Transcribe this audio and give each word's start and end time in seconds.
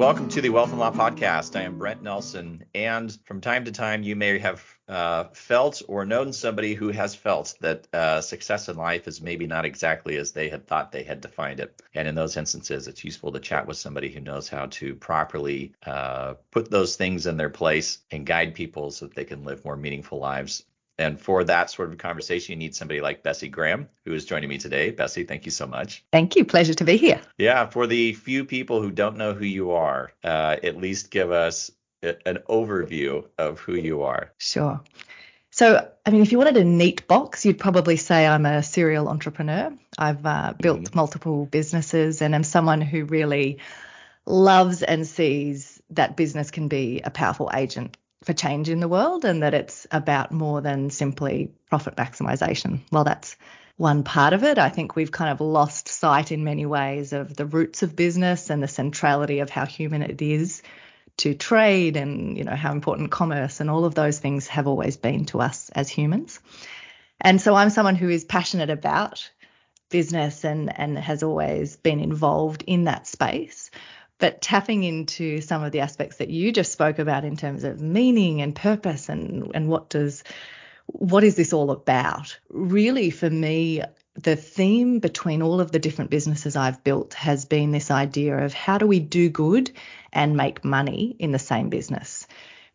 Welcome 0.00 0.30
to 0.30 0.40
the 0.40 0.48
Wealth 0.48 0.70
and 0.70 0.78
Law 0.78 0.92
Podcast. 0.92 1.54
I 1.56 1.64
am 1.64 1.76
Brent 1.76 2.02
Nelson, 2.02 2.64
and 2.74 3.14
from 3.26 3.42
time 3.42 3.66
to 3.66 3.70
time, 3.70 4.02
you 4.02 4.16
may 4.16 4.38
have 4.38 4.64
uh, 4.88 5.24
felt 5.34 5.82
or 5.88 6.06
known 6.06 6.32
somebody 6.32 6.72
who 6.72 6.88
has 6.88 7.14
felt 7.14 7.54
that 7.60 7.86
uh, 7.92 8.22
success 8.22 8.70
in 8.70 8.78
life 8.78 9.06
is 9.06 9.20
maybe 9.20 9.46
not 9.46 9.66
exactly 9.66 10.16
as 10.16 10.32
they 10.32 10.48
had 10.48 10.66
thought 10.66 10.90
they 10.90 11.02
had 11.02 11.20
defined 11.20 11.60
it. 11.60 11.82
And 11.94 12.08
in 12.08 12.14
those 12.14 12.38
instances, 12.38 12.88
it's 12.88 13.04
useful 13.04 13.30
to 13.32 13.40
chat 13.40 13.66
with 13.66 13.76
somebody 13.76 14.10
who 14.10 14.20
knows 14.20 14.48
how 14.48 14.68
to 14.70 14.94
properly 14.94 15.74
uh, 15.84 16.32
put 16.50 16.70
those 16.70 16.96
things 16.96 17.26
in 17.26 17.36
their 17.36 17.50
place 17.50 17.98
and 18.10 18.24
guide 18.24 18.54
people 18.54 18.92
so 18.92 19.04
that 19.04 19.14
they 19.14 19.26
can 19.26 19.44
live 19.44 19.66
more 19.66 19.76
meaningful 19.76 20.18
lives. 20.18 20.64
And 21.00 21.18
for 21.18 21.44
that 21.44 21.70
sort 21.70 21.88
of 21.88 21.96
conversation, 21.96 22.52
you 22.52 22.58
need 22.58 22.74
somebody 22.74 23.00
like 23.00 23.22
Bessie 23.22 23.48
Graham, 23.48 23.88
who 24.04 24.12
is 24.12 24.26
joining 24.26 24.50
me 24.50 24.58
today. 24.58 24.90
Bessie, 24.90 25.24
thank 25.24 25.46
you 25.46 25.50
so 25.50 25.66
much. 25.66 26.04
Thank 26.12 26.36
you. 26.36 26.44
Pleasure 26.44 26.74
to 26.74 26.84
be 26.84 26.98
here. 26.98 27.22
Yeah. 27.38 27.66
For 27.70 27.86
the 27.86 28.12
few 28.12 28.44
people 28.44 28.82
who 28.82 28.90
don't 28.90 29.16
know 29.16 29.32
who 29.32 29.46
you 29.46 29.70
are, 29.70 30.12
uh, 30.22 30.56
at 30.62 30.76
least 30.76 31.10
give 31.10 31.32
us 31.32 31.70
an 32.02 32.38
overview 32.50 33.24
of 33.38 33.60
who 33.60 33.74
you 33.74 34.02
are. 34.02 34.30
Sure. 34.36 34.82
So, 35.50 35.90
I 36.04 36.10
mean, 36.10 36.20
if 36.20 36.32
you 36.32 36.38
wanted 36.38 36.58
a 36.58 36.64
neat 36.64 37.08
box, 37.08 37.46
you'd 37.46 37.58
probably 37.58 37.96
say 37.96 38.26
I'm 38.26 38.44
a 38.44 38.62
serial 38.62 39.08
entrepreneur. 39.08 39.72
I've 39.98 40.24
uh, 40.24 40.52
built 40.60 40.82
mm-hmm. 40.82 40.96
multiple 40.96 41.46
businesses 41.46 42.20
and 42.20 42.34
I'm 42.34 42.44
someone 42.44 42.82
who 42.82 43.06
really 43.06 43.58
loves 44.26 44.82
and 44.82 45.06
sees 45.06 45.80
that 45.90 46.14
business 46.14 46.50
can 46.50 46.68
be 46.68 47.00
a 47.02 47.10
powerful 47.10 47.50
agent 47.54 47.96
for 48.30 48.34
change 48.36 48.68
in 48.68 48.78
the 48.78 48.86
world 48.86 49.24
and 49.24 49.42
that 49.42 49.54
it's 49.54 49.88
about 49.90 50.30
more 50.30 50.60
than 50.60 50.88
simply 50.88 51.50
profit 51.68 51.96
maximization. 51.96 52.78
Well, 52.92 53.02
that's 53.02 53.36
one 53.76 54.04
part 54.04 54.34
of 54.34 54.44
it. 54.44 54.56
I 54.56 54.68
think 54.68 54.94
we've 54.94 55.10
kind 55.10 55.32
of 55.32 55.40
lost 55.40 55.88
sight 55.88 56.30
in 56.30 56.44
many 56.44 56.64
ways 56.64 57.12
of 57.12 57.34
the 57.34 57.44
roots 57.44 57.82
of 57.82 57.96
business 57.96 58.48
and 58.48 58.62
the 58.62 58.68
centrality 58.68 59.40
of 59.40 59.50
how 59.50 59.66
human 59.66 60.02
it 60.02 60.22
is 60.22 60.62
to 61.16 61.34
trade 61.34 61.96
and 61.96 62.38
you 62.38 62.44
know 62.44 62.54
how 62.54 62.70
important 62.70 63.10
commerce 63.10 63.58
and 63.58 63.68
all 63.68 63.84
of 63.84 63.96
those 63.96 64.20
things 64.20 64.46
have 64.46 64.68
always 64.68 64.96
been 64.96 65.24
to 65.24 65.40
us 65.40 65.68
as 65.70 65.88
humans. 65.88 66.38
And 67.20 67.40
so 67.40 67.56
I'm 67.56 67.70
someone 67.70 67.96
who 67.96 68.08
is 68.08 68.24
passionate 68.24 68.70
about 68.70 69.28
business 69.90 70.44
and 70.44 70.78
and 70.78 70.96
has 70.96 71.24
always 71.24 71.76
been 71.76 71.98
involved 71.98 72.62
in 72.64 72.84
that 72.84 73.08
space 73.08 73.72
but 74.20 74.40
tapping 74.40 74.84
into 74.84 75.40
some 75.40 75.64
of 75.64 75.72
the 75.72 75.80
aspects 75.80 76.18
that 76.18 76.30
you 76.30 76.52
just 76.52 76.72
spoke 76.72 76.98
about 76.98 77.24
in 77.24 77.36
terms 77.36 77.64
of 77.64 77.80
meaning 77.80 78.40
and 78.42 78.54
purpose 78.54 79.08
and 79.08 79.50
and 79.54 79.68
what 79.68 79.90
does 79.90 80.22
what 80.86 81.24
is 81.24 81.36
this 81.36 81.52
all 81.52 81.70
about? 81.70 82.38
Really 82.48 83.10
for 83.10 83.30
me 83.30 83.82
the 84.14 84.36
theme 84.36 84.98
between 84.98 85.42
all 85.42 85.60
of 85.60 85.72
the 85.72 85.78
different 85.78 86.10
businesses 86.10 86.56
I've 86.56 86.84
built 86.84 87.14
has 87.14 87.44
been 87.44 87.70
this 87.70 87.90
idea 87.90 88.38
of 88.38 88.52
how 88.52 88.78
do 88.78 88.86
we 88.86 89.00
do 89.00 89.28
good 89.28 89.70
and 90.12 90.36
make 90.36 90.64
money 90.64 91.16
in 91.18 91.32
the 91.32 91.38
same 91.38 91.70
business? 91.70 92.26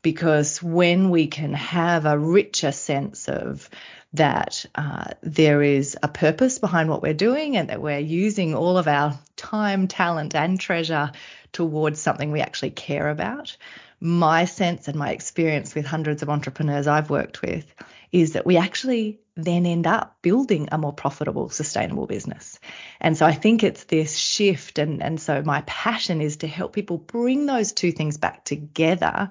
Because 0.02 0.62
when 0.62 1.10
we 1.10 1.28
can 1.28 1.54
have 1.54 2.06
a 2.06 2.18
richer 2.18 2.72
sense 2.72 3.28
of 3.28 3.70
that 4.16 4.66
uh, 4.76 5.06
there 5.22 5.62
is 5.62 5.98
a 6.02 6.08
purpose 6.08 6.60
behind 6.60 6.90
what 6.90 7.02
we're 7.02 7.14
doing 7.14 7.58
and 7.58 7.70
that 7.70 7.82
we're 7.82 8.00
using 8.00 8.56
all 8.56 8.78
of 8.78 8.88
our 8.88 9.18
time, 9.36 9.88
talent, 9.88 10.36
and 10.36 10.60
treasure 10.60 11.12
towards 11.52 12.02
something 12.02 12.32
we 12.32 12.42
actually 12.42 12.72
care 12.72 13.10
about. 13.10 13.56
My 14.00 14.46
sense 14.46 14.88
and 14.88 14.98
my 14.98 15.12
experience 15.12 15.74
with 15.74 15.86
hundreds 15.86 16.22
of 16.22 16.30
entrepreneurs 16.30 16.88
I've 16.88 17.10
worked 17.10 17.42
with 17.42 17.66
is 18.12 18.34
that 18.34 18.46
we 18.46 18.58
actually 18.58 19.20
then 19.36 19.66
end 19.66 19.88
up 19.88 20.18
building 20.22 20.70
a 20.72 20.78
more 20.78 20.94
profitable, 20.94 21.50
sustainable 21.50 22.06
business. 22.06 22.60
And 23.02 23.18
so 23.18 23.26
I 23.26 23.34
think 23.34 23.64
it's 23.64 23.84
this 23.86 24.16
shift. 24.18 24.80
And, 24.80 25.04
and 25.04 25.20
so 25.20 25.42
my 25.42 25.62
passion 25.62 26.22
is 26.22 26.38
to 26.38 26.48
help 26.48 26.74
people 26.74 26.98
bring 26.98 27.46
those 27.46 27.74
two 27.74 27.92
things 27.92 28.18
back 28.18 28.46
together 28.46 29.30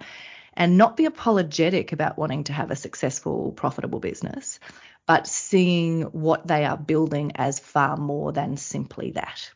and 0.57 0.79
not 0.79 0.97
be 0.97 1.05
apologetic 1.05 1.93
about 1.93 2.19
wanting 2.19 2.45
to 2.45 2.53
have 2.53 2.71
a 2.71 2.77
successful, 2.77 3.53
profitable 3.53 4.01
business, 4.01 4.59
but 5.07 5.27
seeing 5.27 6.03
what 6.03 6.47
they 6.47 6.65
are 6.65 6.77
building 6.77 7.33
as 7.35 7.59
far 7.59 7.97
more 7.97 8.33
than 8.33 8.57
simply 8.57 9.13
that. 9.13 9.51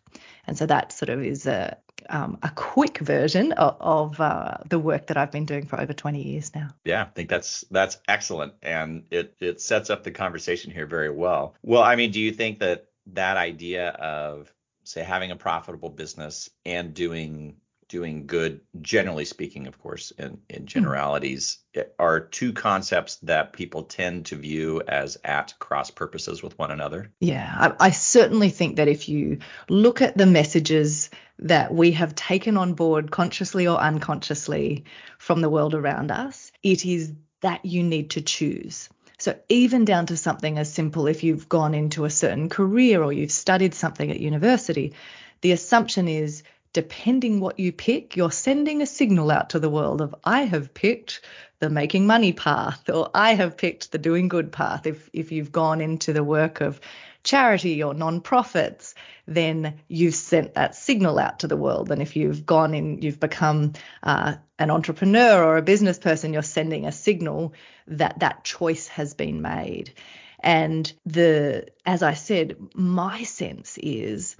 And 0.46 0.56
so 0.56 0.66
that 0.66 0.92
sort 0.92 1.08
of 1.08 1.22
is 1.22 1.46
a, 1.46 1.76
um, 2.10 2.38
a 2.42 2.50
quick 2.50 2.98
version 2.98 3.52
of, 3.52 3.76
of 3.80 4.20
uh, 4.20 4.58
the 4.68 4.78
work 4.78 5.08
that 5.08 5.16
I've 5.16 5.30
been 5.30 5.46
doing 5.46 5.66
for 5.66 5.80
over 5.80 5.92
20 5.92 6.22
years 6.22 6.54
now. 6.54 6.70
Yeah, 6.84 7.02
I 7.02 7.06
think 7.06 7.28
that's 7.28 7.64
that's 7.70 7.98
excellent, 8.08 8.54
and 8.62 9.04
it 9.10 9.34
it 9.40 9.60
sets 9.60 9.90
up 9.90 10.04
the 10.04 10.10
conversation 10.10 10.70
here 10.70 10.86
very 10.86 11.10
well. 11.10 11.54
Well, 11.62 11.82
I 11.82 11.96
mean, 11.96 12.10
do 12.10 12.20
you 12.20 12.32
think 12.32 12.60
that 12.60 12.86
that 13.12 13.36
idea 13.36 13.90
of 13.90 14.52
say 14.84 15.02
having 15.02 15.30
a 15.30 15.36
profitable 15.36 15.90
business 15.90 16.48
and 16.64 16.94
doing 16.94 17.56
doing 17.88 18.26
good, 18.26 18.60
generally 18.80 19.24
speaking, 19.24 19.66
of 19.66 19.78
course, 19.78 20.10
in, 20.12 20.38
in 20.48 20.60
hmm. 20.60 20.66
generalities, 20.66 21.58
are 21.98 22.20
two 22.20 22.52
concepts 22.52 23.16
that 23.16 23.52
people 23.52 23.84
tend 23.84 24.26
to 24.26 24.36
view 24.36 24.82
as 24.86 25.16
at 25.24 25.54
cross 25.58 25.90
purposes 25.90 26.42
with 26.42 26.58
one 26.58 26.70
another. 26.70 27.10
Yeah, 27.20 27.74
I, 27.80 27.86
I 27.86 27.90
certainly 27.90 28.50
think 28.50 28.76
that 28.76 28.88
if 28.88 29.08
you 29.08 29.38
look 29.68 30.02
at 30.02 30.16
the 30.16 30.26
messages 30.26 31.10
that 31.40 31.72
we 31.72 31.92
have 31.92 32.14
taken 32.14 32.56
on 32.56 32.74
board 32.74 33.10
consciously 33.10 33.68
or 33.68 33.78
unconsciously 33.78 34.84
from 35.18 35.40
the 35.40 35.50
world 35.50 35.74
around 35.74 36.10
us, 36.10 36.50
it 36.62 36.84
is 36.84 37.12
that 37.40 37.64
you 37.64 37.82
need 37.82 38.10
to 38.10 38.20
choose. 38.22 38.88
So, 39.20 39.36
even 39.48 39.84
down 39.84 40.06
to 40.06 40.16
something 40.16 40.58
as 40.58 40.72
simple 40.72 41.08
if 41.08 41.24
you've 41.24 41.48
gone 41.48 41.74
into 41.74 42.04
a 42.04 42.10
certain 42.10 42.48
career 42.48 43.02
or 43.02 43.12
you've 43.12 43.32
studied 43.32 43.74
something 43.74 44.10
at 44.10 44.20
university, 44.20 44.94
the 45.40 45.52
assumption 45.52 46.06
is 46.08 46.44
depending 46.72 47.40
what 47.40 47.58
you 47.58 47.72
pick, 47.72 48.16
you're 48.16 48.30
sending 48.30 48.82
a 48.82 48.86
signal 48.86 49.30
out 49.30 49.50
to 49.50 49.58
the 49.58 49.70
world 49.70 50.00
of 50.00 50.14
I 50.24 50.42
have 50.42 50.74
picked 50.74 51.22
the 51.60 51.70
making 51.70 52.06
money 52.06 52.32
path 52.32 52.88
or 52.88 53.10
I 53.14 53.34
have 53.34 53.56
picked 53.56 53.90
the 53.90 53.98
doing 53.98 54.28
good 54.28 54.52
path. 54.52 54.86
If 54.86 55.10
if 55.12 55.32
you've 55.32 55.52
gone 55.52 55.80
into 55.80 56.12
the 56.12 56.24
work 56.24 56.60
of 56.60 56.80
charity 57.24 57.82
or 57.82 57.94
non-profits, 57.94 58.94
then 59.26 59.80
you've 59.88 60.14
sent 60.14 60.54
that 60.54 60.74
signal 60.74 61.18
out 61.18 61.40
to 61.40 61.48
the 61.48 61.56
world. 61.56 61.90
And 61.90 62.00
if 62.00 62.16
you've 62.16 62.46
gone 62.46 62.74
in, 62.74 63.02
you've 63.02 63.20
become 63.20 63.72
uh, 64.02 64.36
an 64.58 64.70
entrepreneur 64.70 65.42
or 65.44 65.56
a 65.56 65.62
business 65.62 65.98
person, 65.98 66.32
you're 66.32 66.42
sending 66.42 66.86
a 66.86 66.92
signal 66.92 67.54
that 67.88 68.20
that 68.20 68.44
choice 68.44 68.88
has 68.88 69.14
been 69.14 69.42
made. 69.42 69.92
And 70.40 70.90
the, 71.04 71.66
as 71.84 72.02
I 72.02 72.14
said, 72.14 72.56
my 72.74 73.24
sense 73.24 73.76
is 73.78 74.36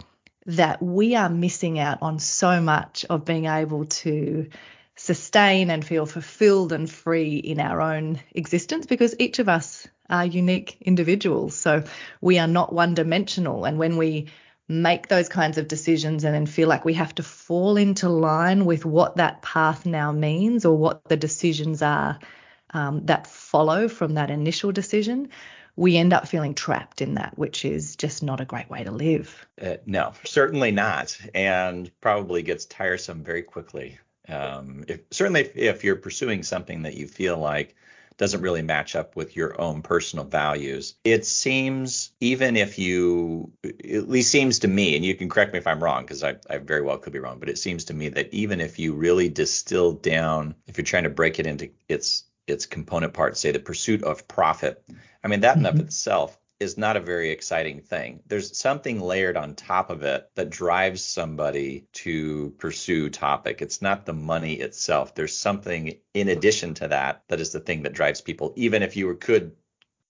that 0.49 0.83
we 0.83 1.15
are 1.15 1.29
missing 1.29 1.79
out 1.79 1.99
on 2.01 2.19
so 2.19 2.61
much 2.61 3.05
of 3.11 3.25
being 3.27 3.45
able 3.45 3.85
to 3.85 4.49
sustain 4.97 5.71
and 5.71 5.85
feel 5.85 6.07
fulfilled 6.07 6.73
and 6.73 6.91
free 6.91 7.37
in 7.37 7.61
our 7.61 7.83
own 7.83 8.19
existence 8.33 8.87
because 8.87 9.15
each 9.19 9.39
of 9.39 9.49
us 9.49 9.87
are 10.09 10.25
unique 10.25 10.79
individuals. 10.81 11.55
So 11.55 11.85
we 12.23 12.39
are 12.39 12.49
not 12.49 12.73
one 12.73 12.95
dimensional. 12.95 13.67
And 13.67 13.79
when 13.79 13.99
we 13.99 14.29
make 14.67 15.09
those 15.09 15.29
kinds 15.29 15.59
of 15.59 15.69
decisions 15.69 16.25
and 16.25 16.35
then 16.35 16.47
feel 16.47 16.69
like 16.69 16.85
we 16.85 16.95
have 16.95 17.15
to 17.17 17.23
fall 17.23 17.77
into 17.77 18.09
line 18.09 18.65
with 18.65 18.87
what 18.87 19.17
that 19.17 19.43
path 19.43 19.85
now 19.85 20.13
means 20.13 20.65
or 20.65 20.77
what 20.77 21.05
the 21.09 21.17
decisions 21.17 21.83
are 21.83 22.19
um, 22.71 23.05
that 23.05 23.27
follow 23.27 23.87
from 23.87 24.15
that 24.15 24.31
initial 24.31 24.73
decision, 24.73 25.29
we 25.79 25.97
end 25.97 26.13
up 26.13 26.27
feeling 26.27 26.55
trapped 26.55 27.01
in 27.01 27.15
that, 27.15 27.39
which 27.39 27.65
is 27.65 27.95
just 27.95 28.21
not 28.21 28.41
a 28.41 28.45
great 28.45 28.69
way 28.69 28.83
to 28.83 28.91
live. 28.91 29.47
Uh, 29.63 29.77
no, 29.87 30.13
certainly 30.25 30.73
not, 30.73 31.17
and 31.35 31.89
probably 32.01 32.43
gets 32.43 32.67
tiresome 32.67 33.23
very 33.23 33.43
quickly. 33.43 33.97
Um, 34.29 34.85
if, 34.89 35.03
certainly, 35.13 35.43
if, 35.43 35.57
if, 35.57 35.85
you're 35.85 35.95
pursuing 35.95 36.43
something 36.43 36.83
that 36.83 36.95
you 36.95 37.07
feel 37.07 37.39
like 37.39 37.77
doesn't 38.17 38.41
really 38.41 38.61
match 38.61 38.97
up 38.97 39.15
with 39.15 39.37
your 39.37 39.59
own 39.61 39.81
personal 39.83 40.25
values, 40.25 40.97
it 41.05 41.25
seems, 41.25 42.11
even 42.21 42.57
if 42.57 42.77
you, 42.77 43.53
at 43.65 44.09
least 44.09 44.33
seems 44.33 44.59
to 44.59 44.69
me, 44.69 44.97
and 44.97 45.05
you 45.05 45.15
can 45.15 45.29
correct 45.29 45.53
me 45.53 45.61
if 45.61 45.67
I'm 45.69 45.83
wrong, 45.83 46.03
because 46.03 46.25
I, 46.25 46.35
I 46.51 46.59
very 46.59 46.83
well 46.83 46.99
could 46.99 47.13
be 47.13 47.21
wrong, 47.21 47.39
but 47.39 47.49
it 47.49 47.57
seems 47.57 47.85
to 47.85 47.95
me 47.95 48.09
that 48.09 48.35
even 48.35 48.61
if 48.61 48.81
you 48.81 48.95
really 48.95 49.29
distill 49.29 49.93
down, 49.93 50.57
if 50.67 50.77
you're 50.77 50.85
trying 50.85 51.05
to 51.05 51.11
break 51.11 51.39
it 51.39 51.47
into 51.47 51.71
its 51.89 52.25
its 52.49 52.67
component 52.67 53.13
parts, 53.13 53.41
say 53.41 53.53
the 53.53 53.59
pursuit 53.59 54.03
of 54.03 54.29
profit. 54.29 54.83
I 55.23 55.29
mean, 55.29 55.41
that 55.41 55.57
in 55.57 55.63
mm-hmm. 55.63 55.79
of 55.79 55.85
itself 55.85 56.39
is 56.61 56.77
not 56.77 56.97
a 56.97 57.01
very 57.01 57.31
exciting 57.31 57.81
thing. 57.81 58.21
There's 58.27 58.57
something 58.57 59.01
layered 59.01 59.37
on 59.37 59.55
top 59.55 59.91
of 59.91 60.03
it 60.03 60.29
that 60.35 60.51
drives 60.51 61.05
somebody 61.05 61.87
to 61.93 62.51
pursue 62.59 63.11
topic. 63.11 63.63
It's 63.63 63.81
not 63.81 64.07
the 64.07 64.13
money 64.13 64.55
itself. 64.55 65.15
There's 65.15 65.37
something 65.37 65.99
in 66.15 66.29
addition 66.29 66.75
to 66.75 66.89
that 66.89 67.23
that 67.29 67.41
is 67.41 67.53
the 67.53 67.61
thing 67.61 67.85
that 67.85 67.93
drives 67.93 68.21
people, 68.21 68.53
even 68.57 68.83
if 68.83 68.97
you 68.97 69.15
could 69.15 69.53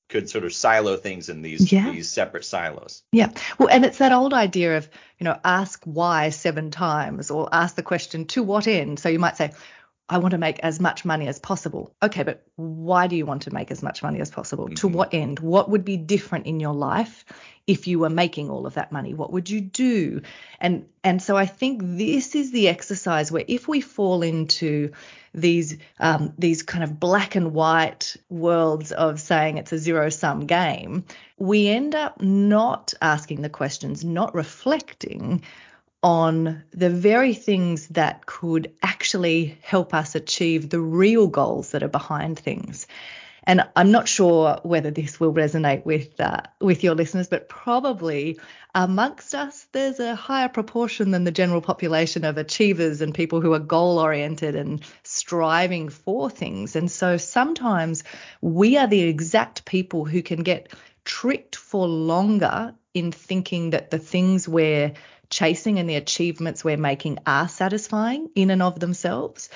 could 0.08 0.30
sort 0.30 0.44
of 0.44 0.54
silo 0.54 0.96
things 0.96 1.28
in 1.28 1.42
these 1.42 1.70
yeah. 1.70 1.90
these 1.90 2.10
separate 2.10 2.44
silos. 2.44 3.02
Yeah. 3.12 3.30
Well, 3.58 3.68
and 3.68 3.84
it's 3.84 3.98
that 3.98 4.12
old 4.12 4.32
idea 4.32 4.78
of, 4.78 4.88
you 5.18 5.24
know, 5.24 5.38
ask 5.44 5.84
why 5.84 6.30
seven 6.30 6.70
times 6.70 7.30
or 7.30 7.48
ask 7.52 7.76
the 7.76 7.82
question 7.82 8.24
to 8.28 8.42
what 8.42 8.66
end. 8.66 8.98
So 8.98 9.10
you 9.10 9.18
might 9.18 9.36
say, 9.36 9.52
I 10.10 10.18
want 10.18 10.32
to 10.32 10.38
make 10.38 10.58
as 10.60 10.80
much 10.80 11.04
money 11.04 11.28
as 11.28 11.38
possible. 11.38 11.94
Okay, 12.02 12.22
but 12.22 12.42
why 12.56 13.06
do 13.06 13.16
you 13.16 13.26
want 13.26 13.42
to 13.42 13.52
make 13.52 13.70
as 13.70 13.82
much 13.82 14.02
money 14.02 14.20
as 14.20 14.30
possible? 14.30 14.66
Mm-hmm. 14.66 14.74
To 14.74 14.88
what 14.88 15.12
end? 15.12 15.38
What 15.40 15.68
would 15.68 15.84
be 15.84 15.98
different 15.98 16.46
in 16.46 16.60
your 16.60 16.72
life 16.72 17.26
if 17.66 17.86
you 17.86 17.98
were 17.98 18.08
making 18.08 18.48
all 18.48 18.66
of 18.66 18.74
that 18.74 18.90
money? 18.90 19.12
What 19.12 19.32
would 19.32 19.50
you 19.50 19.60
do? 19.60 20.22
And 20.60 20.86
and 21.04 21.20
so 21.20 21.36
I 21.36 21.44
think 21.44 21.82
this 21.84 22.34
is 22.34 22.52
the 22.52 22.68
exercise 22.68 23.30
where 23.30 23.44
if 23.46 23.68
we 23.68 23.82
fall 23.82 24.22
into 24.22 24.92
these 25.34 25.76
um, 26.00 26.32
these 26.38 26.62
kind 26.62 26.82
of 26.84 26.98
black 26.98 27.34
and 27.34 27.52
white 27.52 28.16
worlds 28.30 28.92
of 28.92 29.20
saying 29.20 29.58
it's 29.58 29.72
a 29.72 29.78
zero 29.78 30.08
sum 30.08 30.46
game, 30.46 31.04
we 31.36 31.68
end 31.68 31.94
up 31.94 32.22
not 32.22 32.94
asking 33.02 33.42
the 33.42 33.50
questions, 33.50 34.04
not 34.04 34.34
reflecting 34.34 35.42
on 36.02 36.62
the 36.70 36.90
very 36.90 37.34
things 37.34 37.88
that 37.88 38.26
could 38.26 38.72
actually 38.82 39.58
help 39.62 39.94
us 39.94 40.14
achieve 40.14 40.70
the 40.70 40.80
real 40.80 41.26
goals 41.26 41.72
that 41.72 41.82
are 41.82 41.88
behind 41.88 42.38
things. 42.38 42.86
And 43.44 43.66
I'm 43.74 43.90
not 43.90 44.06
sure 44.06 44.60
whether 44.62 44.90
this 44.90 45.18
will 45.18 45.32
resonate 45.32 45.86
with 45.86 46.20
uh, 46.20 46.42
with 46.60 46.84
your 46.84 46.94
listeners, 46.94 47.28
but 47.28 47.48
probably 47.48 48.38
amongst 48.74 49.34
us, 49.34 49.66
there's 49.72 50.00
a 50.00 50.14
higher 50.14 50.50
proportion 50.50 51.12
than 51.12 51.24
the 51.24 51.30
general 51.30 51.62
population 51.62 52.26
of 52.26 52.36
achievers 52.36 53.00
and 53.00 53.14
people 53.14 53.40
who 53.40 53.54
are 53.54 53.58
goal 53.58 53.98
oriented 53.98 54.54
and 54.54 54.84
striving 55.02 55.88
for 55.88 56.28
things. 56.28 56.76
And 56.76 56.90
so 56.90 57.16
sometimes 57.16 58.04
we 58.42 58.76
are 58.76 58.86
the 58.86 59.00
exact 59.00 59.64
people 59.64 60.04
who 60.04 60.20
can 60.20 60.42
get 60.42 60.74
tricked 61.06 61.56
for 61.56 61.88
longer 61.88 62.74
in 62.92 63.12
thinking 63.12 63.70
that 63.70 63.90
the 63.90 63.98
things 63.98 64.46
we're 64.46 64.92
chasing 65.30 65.78
and 65.78 65.88
the 65.88 65.96
achievements 65.96 66.64
we're 66.64 66.76
making 66.76 67.18
are 67.26 67.48
satisfying 67.48 68.30
in 68.34 68.50
and 68.50 68.62
of 68.62 68.80
themselves 68.80 69.48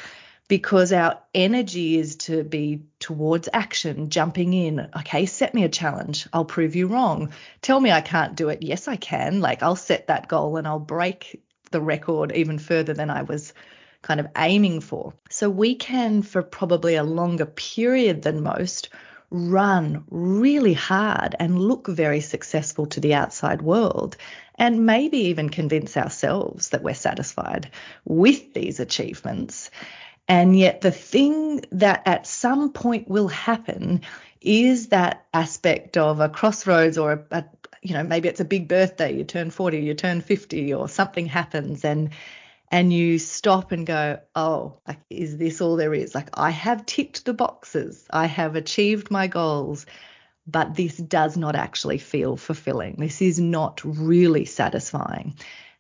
because 0.49 0.93
our 0.93 1.19
energy 1.35 1.99
is 1.99 2.17
to 2.17 2.45
be 2.45 2.83
towards 2.99 3.49
action, 3.53 4.11
jumping 4.11 4.53
in. 4.53 4.87
Okay, 4.99 5.25
set 5.25 5.55
me 5.55 5.65
a 5.65 5.69
challenge. 5.69 6.29
I'll 6.33 6.45
prove 6.45 6.77
you 6.77 6.89
wrong. 6.89 7.33
Tell 7.63 7.81
me 7.81 7.91
I 7.91 8.03
can't 8.03 8.35
do 8.35 8.51
it. 8.51 8.63
Yes, 8.63 8.87
I 8.89 8.97
can. 8.97 9.41
Like, 9.41 9.63
I'll 9.63 9.77
set 9.77 10.09
that 10.09 10.29
goal 10.29 10.59
and 10.59 10.67
I'll 10.67 10.79
break 10.79 11.43
the 11.71 11.81
record 11.81 12.33
even 12.33 12.59
further 12.59 12.93
than 12.93 13.09
I 13.09 13.23
was 13.23 13.55
kind 14.03 14.21
of 14.21 14.27
aiming 14.37 14.81
for. 14.81 15.15
So, 15.31 15.49
we 15.49 15.75
can, 15.75 16.21
for 16.21 16.43
probably 16.43 16.97
a 16.97 17.05
longer 17.05 17.47
period 17.47 18.21
than 18.21 18.43
most, 18.43 18.91
run 19.33 20.05
really 20.11 20.75
hard 20.75 21.35
and 21.41 21.59
look 21.59 21.89
very 21.89 22.21
successful 22.21 22.87
to 22.87 23.01
the 23.01 23.15
outside 23.15 23.63
world 23.63 24.17
and 24.57 24.85
maybe 24.85 25.17
even 25.17 25.49
convince 25.49 25.97
ourselves 25.97 26.69
that 26.69 26.83
we're 26.83 26.95
satisfied 26.95 27.71
with 28.05 28.53
these 28.53 28.79
achievements. 28.79 29.71
And 30.29 30.57
yet, 30.57 30.83
the 30.83 30.91
thing 30.91 31.63
that 31.73 32.03
at 32.05 32.27
some 32.27 32.73
point 32.73 33.09
will 33.09 33.29
happen 33.29 34.03
is 34.43 34.89
that 34.89 35.25
aspect 35.33 35.97
of 35.97 36.21
a 36.21 36.29
crossroads 36.29 36.99
or 36.99 37.13
a, 37.13 37.39
a 37.39 37.45
you 37.81 37.95
know 37.95 38.03
maybe 38.03 38.29
it's 38.29 38.41
a 38.41 38.45
big 38.45 38.69
birthday 38.69 39.17
you 39.17 39.25
turn 39.25 39.51
40 39.51 39.79
you 39.79 39.95
turn 39.95 40.21
50 40.21 40.75
or 40.75 40.89
something 40.89 41.27
happens 41.27 41.85
and 41.85 42.11
and 42.73 42.93
you 42.93 43.19
stop 43.19 43.71
and 43.71 43.87
go 43.87 44.19
oh 44.35 44.79
like 44.89 44.99
is 45.11 45.37
this 45.37 45.61
all 45.61 45.77
there 45.77 45.95
is 45.95 46.15
like 46.15 46.29
i 46.35 46.51
have 46.51 46.85
ticked 46.87 47.25
the 47.25 47.35
boxes 47.35 48.07
i 48.11 48.27
have 48.27 48.57
achieved 48.57 49.11
my 49.11 49.27
goals 49.29 49.87
but 50.47 50.75
this 50.75 50.97
does 50.97 51.37
not 51.37 51.55
actually 51.55 51.99
feel 51.99 52.37
fulfilling. 52.37 52.97
This 52.99 53.23
is 53.23 53.39
not 53.39 53.81
really 53.85 54.45
satisfying. 54.45 55.35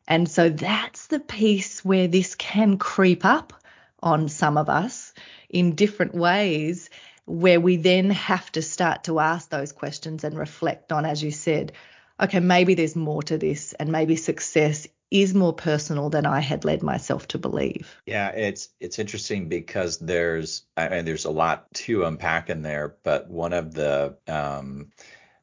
And 0.07 0.29
so 0.29 0.49
that's 0.49 1.09
the 1.09 1.21
piece 1.21 1.85
where 1.85 2.09
this 2.09 2.35
can 2.35 2.79
creep 2.79 3.25
up 3.25 3.53
on 4.03 4.29
some 4.29 4.57
of 4.57 4.69
us 4.69 5.13
in 5.49 5.75
different 5.75 6.15
ways, 6.15 6.91
where 7.25 7.61
we 7.61 7.77
then 7.77 8.11
have 8.11 8.51
to 8.53 8.63
start 8.63 9.05
to 9.05 9.21
ask 9.21 9.49
those 9.49 9.73
questions 9.73 10.25
and 10.25 10.37
reflect 10.37 10.93
on, 10.93 11.05
as 11.05 11.23
you 11.23 11.31
said, 11.31 11.73
okay, 12.21 12.41
maybe 12.41 12.75
there's 12.75 12.97
more 12.97 13.23
to 13.23 13.39
this, 13.39 13.75
and 13.75 13.93
maybe 13.93 14.17
success 14.17 14.87
is 15.13 15.35
more 15.35 15.53
personal 15.53 16.09
than 16.09 16.25
I 16.25 16.41
had 16.41 16.65
led 16.65 16.83
myself 16.83 17.29
to 17.29 17.39
believe. 17.39 17.95
Yeah, 18.07 18.31
it's 18.31 18.71
it's 18.81 18.99
interesting 18.99 19.49
because 19.49 19.99
there's 19.99 20.65
I 20.77 20.89
mean 20.89 21.05
there's 21.05 21.27
a 21.27 21.31
lot 21.31 21.73
to 21.75 22.05
unpack 22.05 22.49
in 22.51 22.63
there, 22.63 22.97
but 23.03 23.29
one 23.29 23.53
of 23.53 23.75
the 23.75 24.17
um, 24.27 24.91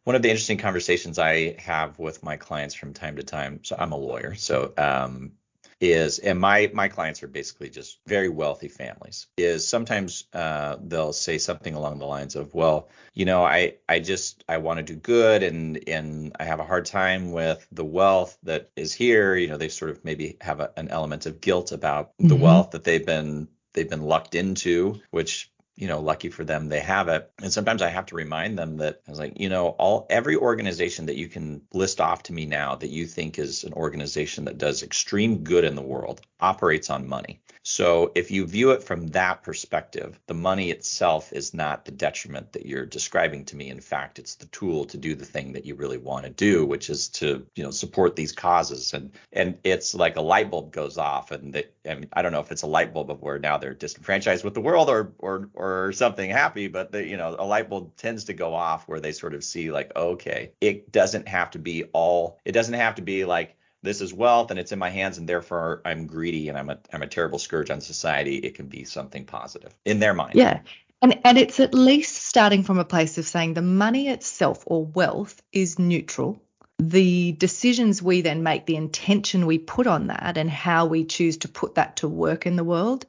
one 0.03 0.15
of 0.15 0.23
the 0.23 0.29
interesting 0.29 0.57
conversations 0.57 1.19
I 1.19 1.55
have 1.59 1.99
with 1.99 2.23
my 2.23 2.35
clients 2.35 2.73
from 2.73 2.93
time 2.93 3.17
to 3.17 3.23
time. 3.23 3.59
So 3.63 3.75
I'm 3.77 3.91
a 3.91 3.97
lawyer, 3.97 4.33
so 4.33 4.73
um, 4.77 5.33
is 5.81 6.19
and 6.19 6.39
my 6.39 6.69
my 6.73 6.87
clients 6.87 7.23
are 7.23 7.27
basically 7.27 7.69
just 7.69 7.99
very 8.05 8.27
wealthy 8.27 8.67
families 8.67 9.27
is 9.37 9.65
sometimes 9.65 10.25
uh, 10.33 10.75
they'll 10.81 11.13
say 11.13 11.37
something 11.37 11.73
along 11.73 11.99
the 11.99 12.05
lines 12.05 12.35
of 12.35 12.53
well 12.53 12.89
you 13.13 13.25
know 13.25 13.43
i 13.43 13.73
i 13.87 13.99
just 13.99 14.43
i 14.49 14.57
want 14.57 14.77
to 14.77 14.83
do 14.83 14.95
good 14.95 15.41
and 15.41 15.87
and 15.87 16.35
i 16.39 16.43
have 16.43 16.59
a 16.59 16.65
hard 16.65 16.85
time 16.85 17.31
with 17.31 17.65
the 17.71 17.85
wealth 17.85 18.37
that 18.43 18.69
is 18.75 18.93
here 18.93 19.35
you 19.35 19.47
know 19.47 19.57
they 19.57 19.69
sort 19.69 19.91
of 19.91 20.03
maybe 20.03 20.37
have 20.41 20.59
a, 20.59 20.71
an 20.75 20.89
element 20.89 21.25
of 21.25 21.39
guilt 21.39 21.71
about 21.71 22.11
the 22.19 22.35
mm-hmm. 22.35 22.43
wealth 22.43 22.71
that 22.71 22.83
they've 22.83 23.05
been 23.05 23.47
they've 23.73 23.89
been 23.89 24.03
lucked 24.03 24.35
into 24.35 24.99
which 25.11 25.49
you 25.79 25.87
know, 25.87 26.01
lucky 26.01 26.27
for 26.27 26.43
them, 26.43 26.67
they 26.67 26.81
have 26.81 27.07
it. 27.07 27.31
And 27.41 27.53
sometimes 27.53 27.81
I 27.81 27.87
have 27.87 28.05
to 28.07 28.15
remind 28.15 28.59
them 28.59 28.77
that 28.77 28.99
I 29.07 29.11
was 29.11 29.19
like, 29.19 29.39
you 29.39 29.47
know, 29.47 29.69
all 29.69 30.05
every 30.09 30.35
organization 30.35 31.05
that 31.05 31.15
you 31.15 31.29
can 31.29 31.61
list 31.73 32.01
off 32.01 32.23
to 32.23 32.33
me 32.33 32.45
now 32.45 32.75
that 32.75 32.89
you 32.89 33.05
think 33.05 33.39
is 33.39 33.63
an 33.63 33.71
organization 33.71 34.43
that 34.45 34.57
does 34.57 34.83
extreme 34.83 35.37
good 35.45 35.63
in 35.63 35.75
the 35.75 35.81
world 35.81 36.19
operates 36.41 36.89
on 36.89 37.07
money. 37.07 37.39
So 37.63 38.11
if 38.15 38.31
you 38.31 38.47
view 38.47 38.71
it 38.71 38.83
from 38.83 39.07
that 39.07 39.43
perspective, 39.43 40.19
the 40.27 40.33
money 40.33 40.71
itself 40.71 41.31
is 41.33 41.53
not 41.53 41.85
the 41.85 41.91
detriment 41.91 42.53
that 42.53 42.65
you're 42.65 42.85
describing 42.85 43.45
to 43.45 43.55
me. 43.55 43.69
In 43.69 43.81
fact, 43.81 44.17
it's 44.17 44.35
the 44.35 44.47
tool 44.47 44.85
to 44.85 44.97
do 44.97 45.13
the 45.13 45.25
thing 45.25 45.53
that 45.53 45.65
you 45.65 45.75
really 45.75 45.97
want 45.97 46.25
to 46.25 46.31
do, 46.31 46.65
which 46.65 46.89
is 46.89 47.09
to, 47.09 47.45
you 47.55 47.63
know, 47.63 47.71
support 47.71 48.15
these 48.15 48.31
causes. 48.31 48.93
And 48.93 49.11
and 49.33 49.57
it's 49.63 49.93
like 49.93 50.15
a 50.15 50.21
light 50.21 50.49
bulb 50.49 50.71
goes 50.71 50.97
off, 50.97 51.31
and 51.31 51.53
that 51.53 51.73
I 51.85 52.01
I 52.13 52.21
don't 52.21 52.31
know 52.31 52.39
if 52.39 52.51
it's 52.51 52.63
a 52.63 52.67
light 52.67 52.93
bulb 52.93 53.11
of 53.11 53.21
where 53.21 53.39
now 53.39 53.57
they're 53.57 53.73
disenfranchised 53.73 54.43
with 54.43 54.53
the 54.53 54.61
world 54.61 54.89
or 54.89 55.13
or 55.19 55.49
or 55.53 55.68
something 55.91 56.29
happy, 56.29 56.67
but 56.67 56.91
the, 56.91 57.05
you 57.05 57.17
know, 57.17 57.35
a 57.37 57.45
light 57.45 57.69
bulb 57.69 57.95
tends 57.95 58.25
to 58.25 58.33
go 58.33 58.53
off 58.53 58.87
where 58.87 58.99
they 58.99 59.11
sort 59.11 59.33
of 59.33 59.43
see 59.43 59.71
like, 59.71 59.91
okay, 59.95 60.51
it 60.61 60.91
doesn't 60.91 61.27
have 61.27 61.51
to 61.51 61.59
be 61.59 61.83
all. 61.93 62.39
It 62.45 62.53
doesn't 62.53 62.73
have 62.73 62.95
to 62.95 63.01
be 63.01 63.25
like 63.25 63.55
this 63.81 64.01
is 64.01 64.13
wealth 64.13 64.51
and 64.51 64.59
it's 64.59 64.71
in 64.71 64.79
my 64.79 64.89
hands 64.89 65.17
and 65.17 65.27
therefore 65.27 65.81
I'm 65.85 66.07
greedy 66.07 66.49
and 66.49 66.57
I'm 66.57 66.69
a 66.69 66.79
I'm 66.91 67.01
a 67.01 67.07
terrible 67.07 67.39
scourge 67.39 67.69
on 67.69 67.81
society, 67.81 68.35
it 68.35 68.55
can 68.55 68.67
be 68.67 68.83
something 68.83 69.25
positive 69.25 69.73
in 69.85 69.99
their 69.99 70.13
mind. 70.13 70.35
Yeah. 70.35 70.59
And 71.01 71.19
and 71.23 71.37
it's 71.37 71.59
at 71.59 71.73
least 71.73 72.15
starting 72.15 72.63
from 72.63 72.79
a 72.79 72.85
place 72.85 73.17
of 73.17 73.25
saying 73.25 73.53
the 73.53 73.61
money 73.61 74.09
itself 74.09 74.63
or 74.65 74.85
wealth 74.85 75.41
is 75.51 75.79
neutral. 75.79 76.41
The 76.77 77.33
decisions 77.33 78.01
we 78.01 78.21
then 78.21 78.43
make, 78.43 78.65
the 78.65 78.77
intention 78.77 79.45
we 79.45 79.57
put 79.57 79.87
on 79.87 80.07
that 80.07 80.37
and 80.37 80.49
how 80.49 80.85
we 80.85 81.03
choose 81.03 81.37
to 81.37 81.49
put 81.49 81.75
that 81.75 81.97
to 81.97 82.07
work 82.07 82.45
in 82.45 82.55
the 82.55 82.63
world 82.63 83.05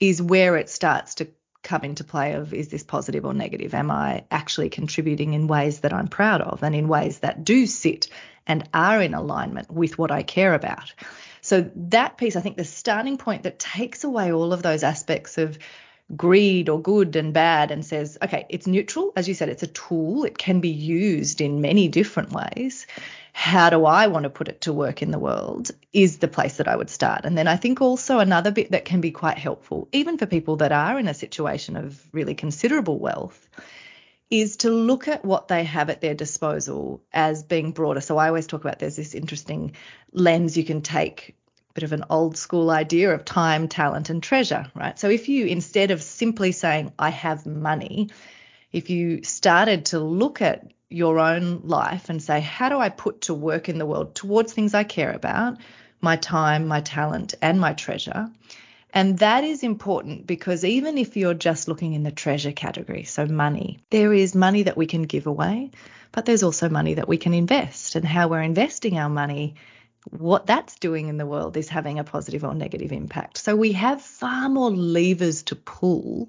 is 0.00 0.20
where 0.20 0.56
it 0.56 0.68
starts 0.68 1.16
to 1.16 1.28
come 1.62 1.82
into 1.84 2.04
play 2.04 2.32
of 2.32 2.52
is 2.52 2.68
this 2.68 2.82
positive 2.82 3.24
or 3.24 3.34
negative? 3.34 3.74
Am 3.74 3.90
I 3.90 4.24
actually 4.30 4.68
contributing 4.68 5.34
in 5.34 5.46
ways 5.46 5.80
that 5.80 5.92
I'm 5.92 6.08
proud 6.08 6.40
of 6.40 6.62
and 6.62 6.74
in 6.74 6.88
ways 6.88 7.20
that 7.20 7.44
do 7.44 7.66
sit 7.66 8.08
and 8.46 8.68
are 8.74 9.00
in 9.00 9.14
alignment 9.14 9.70
with 9.70 9.98
what 9.98 10.10
I 10.10 10.22
care 10.22 10.54
about? 10.54 10.92
So 11.40 11.70
that 11.74 12.18
piece, 12.18 12.36
I 12.36 12.40
think 12.40 12.56
the 12.56 12.64
starting 12.64 13.16
point 13.16 13.44
that 13.44 13.58
takes 13.58 14.04
away 14.04 14.32
all 14.32 14.52
of 14.52 14.62
those 14.62 14.82
aspects 14.82 15.38
of 15.38 15.58
greed 16.16 16.68
or 16.68 16.80
good 16.80 17.16
and 17.16 17.32
bad 17.32 17.70
and 17.70 17.84
says, 17.84 18.18
okay, 18.22 18.46
it's 18.48 18.66
neutral. 18.66 19.12
As 19.16 19.28
you 19.28 19.34
said, 19.34 19.48
it's 19.48 19.62
a 19.62 19.68
tool. 19.68 20.24
It 20.24 20.38
can 20.38 20.60
be 20.60 20.68
used 20.68 21.40
in 21.40 21.60
many 21.60 21.88
different 21.88 22.32
ways 22.32 22.86
how 23.32 23.70
do 23.70 23.86
I 23.86 24.06
want 24.06 24.24
to 24.24 24.30
put 24.30 24.48
it 24.48 24.62
to 24.62 24.72
work 24.72 25.02
in 25.02 25.10
the 25.10 25.18
world 25.18 25.70
is 25.92 26.18
the 26.18 26.28
place 26.28 26.58
that 26.58 26.68
I 26.68 26.76
would 26.76 26.90
start. 26.90 27.24
And 27.24 27.36
then 27.36 27.48
I 27.48 27.56
think 27.56 27.80
also 27.80 28.18
another 28.18 28.50
bit 28.50 28.72
that 28.72 28.84
can 28.84 29.00
be 29.00 29.10
quite 29.10 29.38
helpful, 29.38 29.88
even 29.92 30.18
for 30.18 30.26
people 30.26 30.56
that 30.56 30.72
are 30.72 30.98
in 30.98 31.08
a 31.08 31.14
situation 31.14 31.76
of 31.76 32.00
really 32.12 32.34
considerable 32.34 32.98
wealth, 32.98 33.48
is 34.30 34.56
to 34.58 34.70
look 34.70 35.08
at 35.08 35.24
what 35.24 35.48
they 35.48 35.64
have 35.64 35.90
at 35.90 36.00
their 36.00 36.14
disposal 36.14 37.02
as 37.12 37.42
being 37.42 37.72
broader. 37.72 38.00
So 38.00 38.16
I 38.16 38.28
always 38.28 38.46
talk 38.46 38.62
about 38.62 38.78
there's 38.78 38.96
this 38.96 39.14
interesting 39.14 39.72
lens 40.12 40.56
you 40.56 40.64
can 40.64 40.82
take 40.82 41.34
bit 41.74 41.84
of 41.84 41.92
an 41.92 42.04
old 42.10 42.36
school 42.36 42.70
idea 42.70 43.14
of 43.14 43.24
time, 43.24 43.68
talent, 43.68 44.10
and 44.10 44.22
treasure, 44.22 44.70
right? 44.74 44.98
So 44.98 45.08
if 45.08 45.28
you, 45.28 45.46
instead 45.46 45.90
of 45.90 46.02
simply 46.02 46.52
saying, 46.52 46.92
I 46.98 47.10
have 47.10 47.46
money, 47.46 48.10
if 48.72 48.90
you 48.90 49.22
started 49.22 49.86
to 49.86 49.98
look 49.98 50.42
at 50.42 50.70
your 50.92 51.18
own 51.18 51.62
life 51.64 52.08
and 52.08 52.22
say, 52.22 52.40
how 52.40 52.68
do 52.68 52.78
I 52.78 52.88
put 52.88 53.22
to 53.22 53.34
work 53.34 53.68
in 53.68 53.78
the 53.78 53.86
world 53.86 54.14
towards 54.14 54.52
things 54.52 54.74
I 54.74 54.84
care 54.84 55.12
about, 55.12 55.58
my 56.00 56.16
time, 56.16 56.66
my 56.66 56.80
talent, 56.80 57.34
and 57.40 57.60
my 57.60 57.72
treasure? 57.72 58.30
And 58.94 59.18
that 59.20 59.42
is 59.44 59.62
important 59.62 60.26
because 60.26 60.64
even 60.64 60.98
if 60.98 61.16
you're 61.16 61.34
just 61.34 61.66
looking 61.66 61.94
in 61.94 62.02
the 62.02 62.10
treasure 62.10 62.52
category, 62.52 63.04
so 63.04 63.26
money, 63.26 63.80
there 63.90 64.12
is 64.12 64.34
money 64.34 64.64
that 64.64 64.76
we 64.76 64.86
can 64.86 65.02
give 65.02 65.26
away, 65.26 65.70
but 66.12 66.26
there's 66.26 66.42
also 66.42 66.68
money 66.68 66.94
that 66.94 67.08
we 67.08 67.16
can 67.16 67.32
invest. 67.32 67.96
And 67.96 68.04
how 68.04 68.28
we're 68.28 68.42
investing 68.42 68.98
our 68.98 69.08
money, 69.08 69.54
what 70.10 70.46
that's 70.46 70.78
doing 70.78 71.08
in 71.08 71.16
the 71.16 71.24
world 71.24 71.56
is 71.56 71.70
having 71.70 71.98
a 71.98 72.04
positive 72.04 72.44
or 72.44 72.54
negative 72.54 72.92
impact. 72.92 73.38
So 73.38 73.56
we 73.56 73.72
have 73.72 74.02
far 74.02 74.50
more 74.50 74.70
levers 74.70 75.44
to 75.44 75.56
pull 75.56 76.28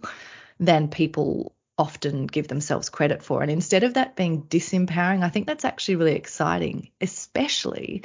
than 0.59 0.87
people 0.87 1.53
often 1.77 2.27
give 2.27 2.47
themselves 2.47 2.89
credit 2.89 3.23
for. 3.23 3.41
And 3.41 3.51
instead 3.51 3.83
of 3.83 3.95
that 3.95 4.15
being 4.15 4.43
disempowering, 4.43 5.23
I 5.23 5.29
think 5.29 5.47
that's 5.47 5.65
actually 5.65 5.95
really 5.95 6.15
exciting, 6.15 6.89
especially 7.01 8.03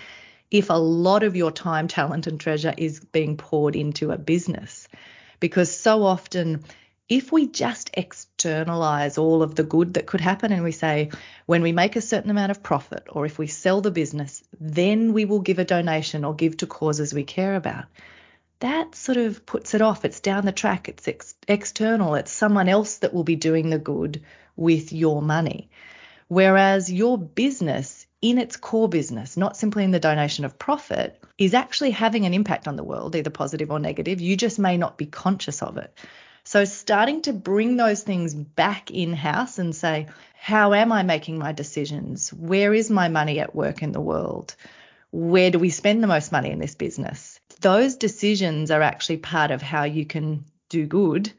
if 0.51 0.71
a 0.71 0.75
lot 0.75 1.23
of 1.23 1.37
your 1.37 1.51
time, 1.51 1.89
talent, 1.89 2.27
and 2.27 2.41
treasure 2.41 2.75
is 2.77 3.01
being 3.01 3.37
poured 3.37 3.77
into 3.77 4.11
a 4.11 4.19
business. 4.19 4.89
Because 5.41 5.75
so 5.75 6.05
often, 6.05 6.65
if 7.09 7.31
we 7.31 7.47
just 7.47 7.91
externalize 7.95 9.19
all 9.19 9.43
of 9.43 9.55
the 9.55 9.63
good 9.63 9.95
that 9.95 10.07
could 10.07 10.21
happen 10.21 10.53
and 10.53 10.65
we 10.65 10.73
say, 10.73 11.11
when 11.47 11.63
we 11.63 11.73
make 11.73 11.97
a 11.97 12.01
certain 12.01 12.31
amount 12.31 12.51
of 12.51 12.63
profit, 12.63 13.07
or 13.11 13.27
if 13.27 13.39
we 13.39 13.47
sell 13.47 13.81
the 13.81 13.91
business, 13.91 14.43
then 14.61 15.13
we 15.13 15.27
will 15.27 15.41
give 15.41 15.59
a 15.59 15.65
donation 15.65 16.25
or 16.25 16.35
give 16.35 16.57
to 16.59 16.67
causes 16.67 17.13
we 17.13 17.25
care 17.25 17.55
about 17.55 17.85
that 18.61 18.95
sort 18.95 19.19
of 19.19 19.47
puts 19.47 19.75
it 19.75 19.83
off. 19.83 20.05
It's 20.05 20.21
down 20.21 20.45
the 20.45 20.53
track, 20.53 20.89
it's 20.89 21.07
ex- 21.07 21.35
external, 21.47 22.15
it's 22.15 22.33
someone 22.33 22.69
else 22.69 22.99
that 22.99 23.15
will 23.15 23.25
be 23.25 23.37
doing 23.37 23.71
the 23.71 23.79
good 23.79 24.23
with 24.57 24.93
your 24.93 25.23
money. 25.23 25.71
Whereas 26.29 26.93
your 26.93 27.17
business, 27.17 28.07
in 28.21 28.39
its 28.39 28.57
core 28.57 28.89
business, 28.89 29.37
not 29.37 29.57
simply 29.57 29.85
in 29.85 29.93
the 29.93 30.01
donation 30.01 30.45
of 30.45 30.59
profit, 30.59 31.23
is 31.39 31.55
actually 31.55 31.93
having 31.93 32.27
an 32.27 32.35
impact 32.35 32.69
on 32.69 32.77
the 32.77 32.85
world, 32.85 33.17
either 33.17 33.31
positive 33.31 33.71
or 33.71 33.79
negative. 33.79 34.21
You 34.21 34.37
just 34.37 34.59
may 34.59 34.77
not 34.77 34.99
be 34.99 35.07
conscious 35.07 35.63
of 35.63 35.79
it. 35.79 35.97
So, 36.45 36.65
starting 36.65 37.23
to 37.23 37.33
bring 37.33 37.77
those 37.77 38.03
things 38.03 38.35
back 38.35 38.91
in 38.91 39.13
house 39.13 39.59
and 39.59 39.75
say, 39.75 40.07
how 40.35 40.73
am 40.73 40.93
I 40.93 41.03
making 41.03 41.39
my 41.39 41.53
decisions? 41.53 42.33
Where 42.33 42.73
is 42.73 42.91
my 42.91 43.09
money 43.09 43.41
at 43.41 43.55
work 43.55 43.83
in 43.83 43.93
the 43.93 44.01
world? 44.01 44.55
Where 45.11 45.51
do 45.51 45.59
we 45.59 45.71
spend 45.71 46.03
the 46.03 46.07
most 46.07 46.33
money 46.33 46.51
in 46.51 46.59
this 46.59 46.75
business? 46.75 47.38
Those 47.61 47.97
decisions 47.97 48.71
are 48.71 48.83
actually 48.83 49.19
part 49.19 49.51
of 49.51 49.63
how 49.63 49.85
you 49.85 50.07
can 50.07 50.45
do 50.69 50.87
good 50.87 51.33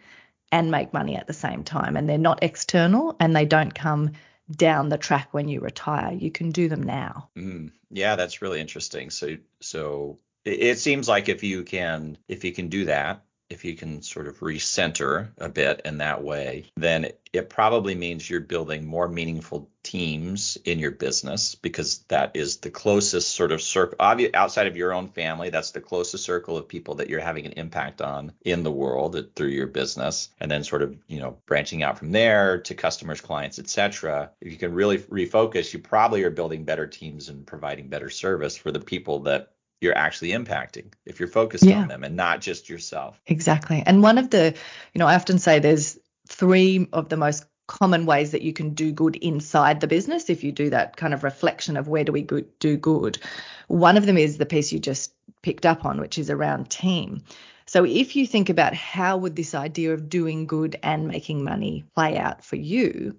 and 0.52 0.72
make 0.72 0.94
money 0.94 1.16
at 1.16 1.28
the 1.28 1.34
same 1.34 1.64
time. 1.64 1.96
And 1.96 2.10
they're 2.10 2.18
not 2.18 2.44
external 2.44 3.16
and 3.20 3.36
they 3.36 3.46
don't 3.46 3.74
come 3.74 4.12
down 4.50 4.90
the 4.90 4.98
track 4.98 5.30
when 5.32 5.48
you 5.48 5.60
retire. 5.60 6.14
You 6.14 6.32
can 6.32 6.50
do 6.50 6.68
them 6.68 6.84
now. 6.84 7.30
Mm, 7.38 7.72
yeah, 7.92 8.16
that's 8.16 8.42
really 8.42 8.60
interesting. 8.60 9.10
So 9.10 9.38
so 9.62 10.20
it, 10.44 10.62
it 10.62 10.80
seems 10.80 11.08
like 11.08 11.30
if 11.30 11.44
you 11.44 11.64
can 11.64 12.18
if 12.28 12.44
you 12.44 12.52
can 12.52 12.70
do 12.70 12.86
that, 12.86 13.24
if 13.50 13.66
you 13.66 13.76
can 13.76 14.02
sort 14.02 14.28
of 14.28 14.40
recenter 14.40 15.30
a 15.40 15.50
bit 15.50 15.82
in 15.86 15.98
that 15.98 16.24
way, 16.24 16.66
then 16.78 17.08
it 17.34 17.50
probably 17.50 17.96
means 17.96 18.30
you're 18.30 18.40
building 18.40 18.86
more 18.86 19.08
meaningful 19.08 19.70
teams 19.84 20.58
in 20.66 20.80
your 20.80 20.92
business 20.92 21.56
because 21.56 22.00
that 22.10 22.36
is 22.36 22.58
the 22.58 22.70
closest 22.70 23.32
sort 23.36 23.52
of 23.52 23.62
circle 23.62 23.98
outside 24.34 24.68
of 24.68 24.78
your 24.78 24.94
own 24.94 25.08
family. 25.08 25.50
That's 25.50 25.72
the 25.72 25.82
closest 25.82 26.24
circle 26.24 26.58
of 26.58 26.68
people 26.68 26.96
that 26.96 27.10
you're 27.10 27.20
having 27.20 27.46
an 27.46 27.54
impact 27.54 28.02
on 28.02 28.34
in 28.42 28.64
the 28.64 28.72
world 28.72 29.16
uh, 29.16 29.24
through 29.36 29.50
your 29.50 29.68
business, 29.68 30.30
and 30.40 30.50
then 30.50 30.64
sort 30.64 30.82
of 30.82 30.96
you 31.08 31.20
know 31.20 31.38
branching 31.46 31.84
out 31.84 31.98
from 31.98 32.12
there 32.12 32.60
to 32.62 32.76
customers, 32.76 33.22
clients, 33.22 33.60
etc. 33.60 34.32
If 34.42 34.52
you 34.52 34.58
can 34.58 34.74
really 34.74 35.00
refocus, 35.00 35.74
you 35.74 35.80
probably 35.80 36.24
are 36.24 36.32
building 36.32 36.66
better 36.66 36.88
teams 36.88 37.30
and 37.30 37.46
providing 37.46 37.90
better 37.90 38.10
service 38.10 38.58
for 38.58 38.72
the 38.72 38.80
people 38.80 39.20
that 39.22 39.54
you're 39.82 39.98
actually 39.98 40.32
impacting 40.32 40.92
if 41.06 41.20
you're 41.20 41.30
focused 41.30 41.64
yeah. 41.64 41.82
on 41.82 41.88
them 41.88 42.04
and 42.04 42.16
not 42.16 42.42
just 42.42 42.70
yourself. 42.70 43.22
Exactly. 43.28 43.84
And 43.86 44.04
one 44.04 44.18
of 44.18 44.30
the, 44.30 44.54
you 44.94 45.00
know, 45.00 45.08
I 45.08 45.16
often 45.16 45.40
say 45.40 45.60
there's 45.60 45.98
three 46.28 46.88
of 46.94 47.10
the 47.10 47.18
most 47.18 47.46
common 47.68 48.06
ways 48.06 48.32
that 48.32 48.42
you 48.42 48.52
can 48.52 48.74
do 48.74 48.92
good 48.92 49.16
inside 49.18 49.80
the 49.80 49.88
business 49.88 50.30
if 50.30 50.44
you 50.44 50.52
do 50.52 50.72
that 50.72 50.98
kind 50.98 51.14
of 51.14 51.24
reflection 51.24 51.78
of 51.78 51.88
where 51.88 52.04
do 52.04 52.12
we 52.12 52.24
do 52.24 52.78
good. 52.78 53.20
One 53.68 53.96
of 53.96 54.06
them 54.06 54.18
is 54.18 54.38
the 54.38 54.46
piece 54.46 54.72
you 54.72 54.80
just 54.80 55.14
picked 55.44 55.66
up 55.66 55.86
on, 55.86 56.02
which 56.02 56.18
is 56.18 56.30
around 56.30 56.70
team. 56.70 57.22
So 57.68 57.86
if 57.86 58.16
you 58.16 58.26
think 58.26 58.50
about 58.50 58.74
how 58.74 59.18
would 59.18 59.36
this 59.36 59.54
idea 59.54 59.94
of 59.94 60.10
doing 60.10 60.48
good 60.48 60.80
and 60.82 61.08
making 61.08 61.44
money 61.44 61.86
play 61.94 62.18
out 62.18 62.44
for 62.44 62.56
you, 62.56 63.16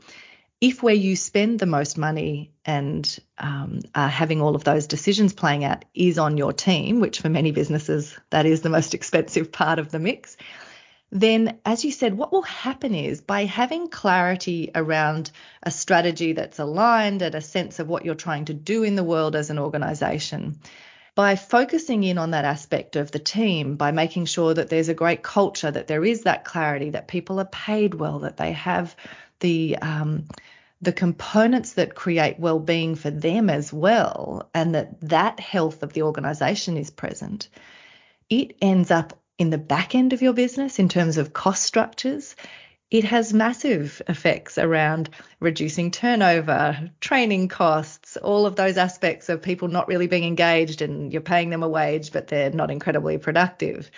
if 0.61 0.83
where 0.83 0.95
you 0.95 1.17
spend 1.17 1.59
the 1.59 1.67
most 1.67 1.97
money 1.97 2.53
and 2.65 3.19
um, 3.39 3.81
are 3.95 4.09
having 4.09 4.43
all 4.43 4.55
of 4.55 4.65
those 4.65 4.87
decisions 4.87 5.33
playing 5.33 5.65
out 5.65 5.85
is 5.95 6.19
on 6.19 6.37
your 6.37 6.53
team, 6.53 7.01
which 7.01 7.21
for 7.21 7.31
many 7.31 7.51
businesses 7.51 8.19
that 8.29 8.45
is 8.45 8.61
the 8.61 8.69
most 8.69 8.95
expensive 8.95 9.51
part 9.51 9.79
of 9.79 9.91
the 9.91 9.99
mix, 9.99 10.37
then 11.11 11.59
as 11.65 11.85
you 11.85 11.91
said, 11.91 12.15
what 12.15 12.31
will 12.31 12.43
happen 12.43 12.95
is 12.95 13.21
by 13.21 13.45
having 13.45 13.89
clarity 13.89 14.71
around 14.75 15.31
a 15.63 15.71
strategy 15.71 16.35
that's 16.35 16.61
aligned 16.61 17.23
and 17.23 17.35
a 17.35 17.41
sense 17.41 17.81
of 17.81 17.89
what 17.89 18.05
you're 18.05 18.15
trying 18.15 18.45
to 18.45 18.55
do 18.55 18.85
in 18.85 18.95
the 18.95 19.05
world 19.05 19.35
as 19.35 19.51
an 19.51 19.59
organization, 19.59 20.61
by 21.17 21.35
focusing 21.35 22.05
in 22.05 22.19
on 22.19 22.31
that 22.31 22.45
aspect 22.45 22.95
of 22.95 23.11
the 23.11 23.19
team, 23.19 23.77
by 23.77 23.91
making 23.91 24.27
sure 24.27 24.55
that 24.55 24.69
there's 24.69 24.89
a 24.89 24.95
great 24.95 25.23
culture, 25.23 25.71
that 25.71 25.89
there 25.89 26.05
is 26.05 26.23
that 26.23 26.45
clarity, 26.45 26.91
that 26.91 27.09
people 27.09 27.41
are 27.41 27.47
paid 27.47 27.95
well, 27.95 28.21
that 28.21 28.37
they 28.37 28.53
have 28.53 28.95
the 29.41 29.77
um, 29.83 30.29
the 30.83 30.93
components 30.93 31.75
that 31.75 31.95
create 31.95 32.39
well-being 32.39 32.95
for 32.95 33.11
them 33.11 33.51
as 33.51 33.73
well, 33.73 34.49
and 34.55 34.75
that 34.75 35.01
that 35.03 35.41
health 35.41 35.83
of 35.83 35.93
the 35.93 36.03
organization 36.03 36.77
is 36.77 36.91
present, 36.91 37.49
it 38.31 38.57
ends 38.63 38.91
up 38.91 39.19
in 39.39 39.51
the 39.51 39.59
back 39.59 39.95
end 39.95 40.13
of 40.13 40.23
your 40.23 40.33
business 40.33 40.79
in 40.79 40.89
terms 40.89 41.17
of 41.17 41.33
cost 41.33 41.65
structures. 41.65 42.37
It 42.91 43.05
has 43.05 43.33
massive 43.33 44.03
effects 44.09 44.59
around 44.59 45.11
reducing 45.39 45.93
turnover, 45.93 46.91
training 47.01 47.49
costs, 47.49 48.17
all 48.17 48.47
of 48.47 48.57
those 48.57 48.77
aspects 48.77 49.29
of 49.29 49.43
people 49.43 49.69
not 49.69 49.87
really 49.87 50.09
being 50.09 50.25
engaged 50.25 50.83
and 50.83 51.13
you're 51.13 51.23
paying 51.23 51.51
them 51.51 51.63
a 51.63 51.69
wage, 51.69 52.11
but 52.11 52.27
they're 52.27 52.51
not 52.51 52.71
incredibly 52.71 53.17
productive 53.17 53.91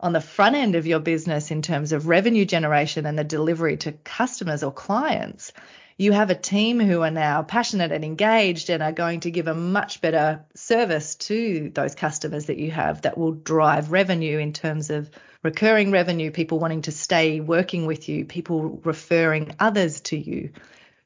on 0.00 0.12
the 0.12 0.20
front 0.20 0.56
end 0.56 0.74
of 0.74 0.86
your 0.86 0.98
business 0.98 1.50
in 1.50 1.62
terms 1.62 1.92
of 1.92 2.08
revenue 2.08 2.44
generation 2.44 3.06
and 3.06 3.18
the 3.18 3.24
delivery 3.24 3.76
to 3.78 3.92
customers 3.92 4.62
or 4.62 4.72
clients, 4.72 5.52
you 5.98 6.12
have 6.12 6.30
a 6.30 6.34
team 6.34 6.80
who 6.80 7.02
are 7.02 7.10
now 7.10 7.42
passionate 7.42 7.92
and 7.92 8.04
engaged 8.04 8.70
and 8.70 8.82
are 8.82 8.90
going 8.90 9.20
to 9.20 9.30
give 9.30 9.48
a 9.48 9.54
much 9.54 10.00
better 10.00 10.42
service 10.54 11.14
to 11.16 11.70
those 11.74 11.94
customers 11.94 12.46
that 12.46 12.56
you 12.56 12.70
have 12.70 13.02
that 13.02 13.18
will 13.18 13.32
drive 13.32 13.92
revenue 13.92 14.38
in 14.38 14.54
terms 14.54 14.88
of 14.88 15.10
recurring 15.42 15.90
revenue, 15.90 16.30
people 16.30 16.58
wanting 16.58 16.82
to 16.82 16.92
stay 16.92 17.40
working 17.40 17.84
with 17.84 18.08
you, 18.08 18.24
people 18.24 18.80
referring 18.82 19.54
others 19.58 20.00
to 20.00 20.16
you. 20.16 20.50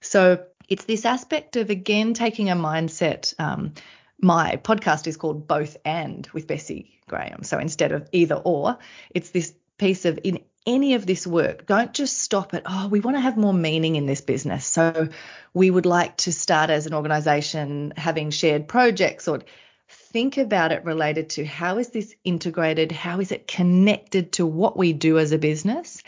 So 0.00 0.44
it's 0.68 0.84
this 0.84 1.04
aspect 1.04 1.56
of 1.56 1.70
again 1.70 2.14
taking 2.14 2.50
a 2.50 2.56
mindset. 2.56 3.34
Um, 3.40 3.74
my 4.20 4.60
podcast 4.62 5.06
is 5.06 5.16
called 5.16 5.46
Both 5.46 5.76
and 5.84 6.26
with 6.32 6.46
Bessie 6.46 7.00
Graham. 7.08 7.42
So 7.42 7.58
instead 7.58 7.92
of 7.92 8.08
either 8.12 8.36
or, 8.36 8.78
it's 9.10 9.30
this 9.30 9.54
piece 9.78 10.04
of 10.04 10.18
in 10.24 10.40
any 10.66 10.94
of 10.94 11.04
this 11.04 11.26
work, 11.26 11.66
don't 11.66 11.92
just 11.92 12.18
stop 12.18 12.54
at, 12.54 12.62
oh, 12.64 12.88
we 12.88 13.00
want 13.00 13.16
to 13.16 13.20
have 13.20 13.36
more 13.36 13.52
meaning 13.52 13.96
in 13.96 14.06
this 14.06 14.22
business. 14.22 14.64
So 14.66 15.08
we 15.52 15.70
would 15.70 15.84
like 15.84 16.16
to 16.18 16.32
start 16.32 16.70
as 16.70 16.86
an 16.86 16.94
organization 16.94 17.92
having 17.96 18.30
shared 18.30 18.66
projects 18.66 19.28
or 19.28 19.42
think 19.88 20.38
about 20.38 20.72
it 20.72 20.84
related 20.84 21.30
to 21.30 21.44
how 21.44 21.78
is 21.78 21.88
this 21.90 22.14
integrated? 22.24 22.92
How 22.92 23.20
is 23.20 23.30
it 23.32 23.46
connected 23.46 24.32
to 24.32 24.46
what 24.46 24.76
we 24.76 24.92
do 24.92 25.18
as 25.18 25.32
a 25.32 25.38
business? 25.38 26.02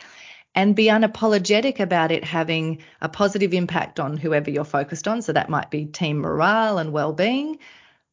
And 0.55 0.75
be 0.75 0.87
unapologetic 0.87 1.81
about 1.81 2.11
it 2.11 2.25
having 2.25 2.79
a 3.03 3.11
positive 3.11 3.53
impact 3.53 4.01
on 4.01 4.17
whoever 4.17 4.51
you're 4.51 4.65
focused 4.65 5.07
on. 5.07 5.21
So 5.21 5.35
that 5.35 5.51
might 5.51 5.71
be 5.71 5.85
team 5.85 6.21
morale 6.21 6.79
and 6.79 6.93
well-being, 6.93 7.59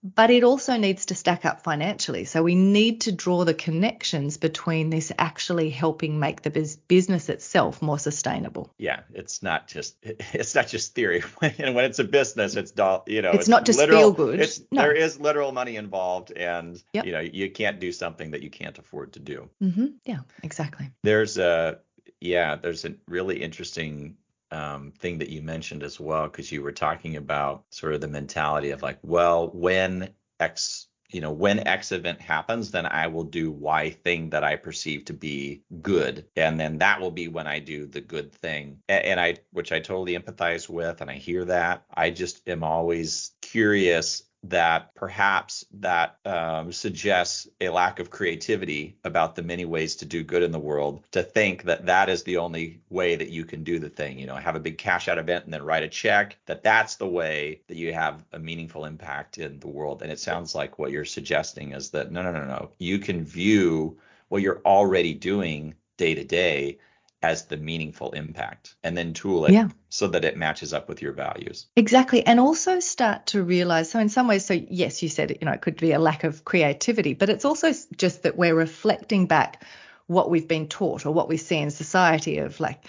but 0.04 0.30
it 0.30 0.44
also 0.44 0.78
needs 0.78 1.08
to 1.08 1.16
stack 1.16 1.46
up 1.46 1.64
financially. 1.64 2.26
So 2.26 2.44
we 2.44 2.56
need 2.56 3.02
to 3.02 3.12
draw 3.12 3.46
the 3.46 3.54
connections 3.54 4.38
between 4.38 4.90
this 4.90 5.12
actually 5.18 5.70
helping 5.70 6.20
make 6.20 6.42
the 6.42 6.50
business 6.88 7.30
itself 7.30 7.82
more 7.82 7.98
sustainable. 7.98 8.70
Yeah, 8.78 9.02
it's 9.14 9.42
not 9.42 9.68
just 9.68 9.96
it's 10.04 10.56
not 10.56 10.68
just 10.68 10.94
theory. 10.94 11.24
and 11.42 11.74
when 11.74 11.86
it's 11.86 12.00
a 12.00 12.04
business, 12.04 12.56
it's 12.56 12.74
you 13.08 13.22
know 13.22 13.32
it's, 13.32 13.40
it's 13.40 13.48
not 13.48 13.66
just 13.66 13.80
literal, 13.80 14.00
feel 14.00 14.12
good. 14.12 14.40
It's, 14.42 14.62
no. 14.72 14.82
There 14.82 14.94
is 14.94 15.20
literal 15.20 15.52
money 15.54 15.78
involved, 15.78 16.32
and 16.32 16.82
yep. 16.94 17.06
you 17.06 17.14
know 17.14 17.22
you 17.22 17.50
can't 17.52 17.80
do 17.80 17.92
something 17.92 18.32
that 18.32 18.44
you 18.44 18.50
can't 18.50 18.78
afford 18.78 19.14
to 19.14 19.20
do. 19.20 19.50
Mm-hmm. 19.62 19.86
Yeah, 20.06 20.20
exactly. 20.44 20.92
There's 21.04 21.38
a 21.38 21.80
yeah, 22.20 22.56
there's 22.56 22.86
a 22.86 22.96
really 23.08 23.42
interesting 23.42 24.18
um, 24.54 24.92
thing 25.00 25.18
that 25.18 25.30
you 25.30 25.42
mentioned 25.42 25.84
as 25.84 26.00
well, 26.00 26.24
because 26.24 26.52
you 26.52 26.62
were 26.62 26.72
talking 26.72 27.18
about 27.18 27.66
sort 27.72 27.94
of 27.94 28.02
the 28.02 28.08
mentality 28.08 28.72
of 28.72 28.82
like, 28.82 29.00
well, 29.02 29.50
when 29.54 30.14
X 30.40 30.88
you 31.14 31.22
know, 31.22 31.32
when 31.32 31.66
X 31.68 31.92
event 31.92 32.20
happens, 32.20 32.72
then 32.72 32.88
I 32.88 33.06
will 33.06 33.24
do 33.24 33.52
Y 33.52 33.92
thing 33.92 34.32
that 34.32 34.44
I 34.44 34.56
perceive 34.56 35.06
to 35.06 35.14
be 35.14 35.62
good. 35.82 36.26
And 36.36 36.60
then 36.60 36.80
that 36.80 37.00
will 37.00 37.12
be 37.12 37.28
when 37.28 37.46
I 37.46 37.60
do 37.60 37.86
the 37.86 38.02
good 38.02 38.34
thing. 38.34 38.80
And 38.90 39.20
I, 39.20 39.36
which 39.52 39.72
I 39.72 39.80
totally 39.80 40.18
empathize 40.18 40.68
with, 40.68 41.02
and 41.02 41.12
I 41.12 41.14
hear 41.14 41.46
that. 41.46 41.86
I 41.94 42.10
just 42.10 42.48
am 42.50 42.64
always 42.64 43.32
curious 43.44 44.24
that 44.44 44.94
perhaps 44.96 45.66
that 45.72 46.18
um, 46.26 46.72
suggests 46.72 47.48
a 47.62 47.70
lack 47.70 48.00
of 48.00 48.10
creativity 48.10 48.98
about 49.04 49.36
the 49.36 49.44
many 49.44 49.66
ways 49.66 49.96
to 49.96 50.06
do 50.06 50.24
good 50.24 50.44
in 50.44 50.52
the 50.52 50.60
world 50.60 51.06
to 51.12 51.24
think 51.24 51.64
that 51.64 51.86
that 51.86 52.10
is 52.10 52.24
the 52.24 52.38
only 52.38 52.82
way 52.90 53.16
that 53.16 53.30
you 53.30 53.46
can 53.46 53.64
do 53.64 53.80
the 53.80 53.90
thing 53.90 54.20
you 54.20 54.28
know 54.28 54.36
have 54.36 54.56
a 54.56 54.60
big 54.60 54.78
cash 54.78 55.08
out 55.08 55.18
event 55.18 55.46
and 55.46 55.54
then 55.54 55.64
write 55.64 55.84
a 55.84 55.88
check 55.88 56.38
that 56.46 56.64
that's 56.64 56.96
the 56.96 57.08
way 57.08 57.62
that 57.68 57.78
you 57.78 57.94
have 57.94 58.24
a 58.34 58.40
meaningful 58.40 58.86
impact 58.86 59.38
in 59.38 59.60
the 59.60 59.68
world. 59.68 60.02
And 60.02 60.12
it 60.12 60.20
sounds 60.20 60.54
like 60.54 60.78
what 60.78 60.92
you're 60.92 61.06
suggesting 61.06 61.72
is 61.72 61.92
that 61.92 62.12
no 62.12 62.22
no 62.22 62.32
no 62.32 62.46
no. 62.46 62.72
You 62.80 63.00
can 63.00 63.24
view 63.24 64.00
what 64.30 64.42
you're 64.42 64.62
already 64.66 65.14
doing 65.14 65.76
day 65.98 66.16
to 66.16 66.24
day 66.24 66.80
as 67.24 67.46
the 67.46 67.58
meaningful 67.58 68.12
impact 68.12 68.75
and 68.84 68.98
then 68.98 69.13
tool 69.13 69.46
it 69.46 69.53
yeah. 69.53 69.70
so 69.89 70.08
that 70.08 70.25
it 70.25 70.38
matches 70.38 70.74
up 70.74 70.89
with 70.89 71.01
your 71.01 71.13
values. 71.13 71.68
Exactly. 71.75 72.25
And 72.25 72.39
also 72.39 72.80
start 72.80 73.27
to 73.27 73.42
realize 73.42 73.89
so 73.89 74.00
in 74.00 74.10
some 74.10 74.27
ways 74.27 74.46
so 74.46 74.53
yes 74.53 75.01
you 75.01 75.10
said 75.10 75.32
you 75.32 75.46
know 75.46 75.53
it 75.53 75.62
could 75.62 75.77
be 75.77 75.94
a 75.94 76.00
lack 76.00 76.24
of 76.24 76.44
creativity 76.44 77.13
but 77.13 77.30
it's 77.30 77.46
also 77.46 77.72
just 77.96 78.24
that 78.24 78.38
we're 78.38 78.56
reflecting 78.56 79.25
back 79.25 79.63
what 80.08 80.30
we've 80.30 80.48
been 80.48 80.68
taught 80.68 81.06
or 81.06 81.13
what 81.13 81.30
we 81.30 81.38
see 81.38 81.58
in 81.58 81.72
society 81.72 82.39
of 82.39 82.60
like 82.60 82.84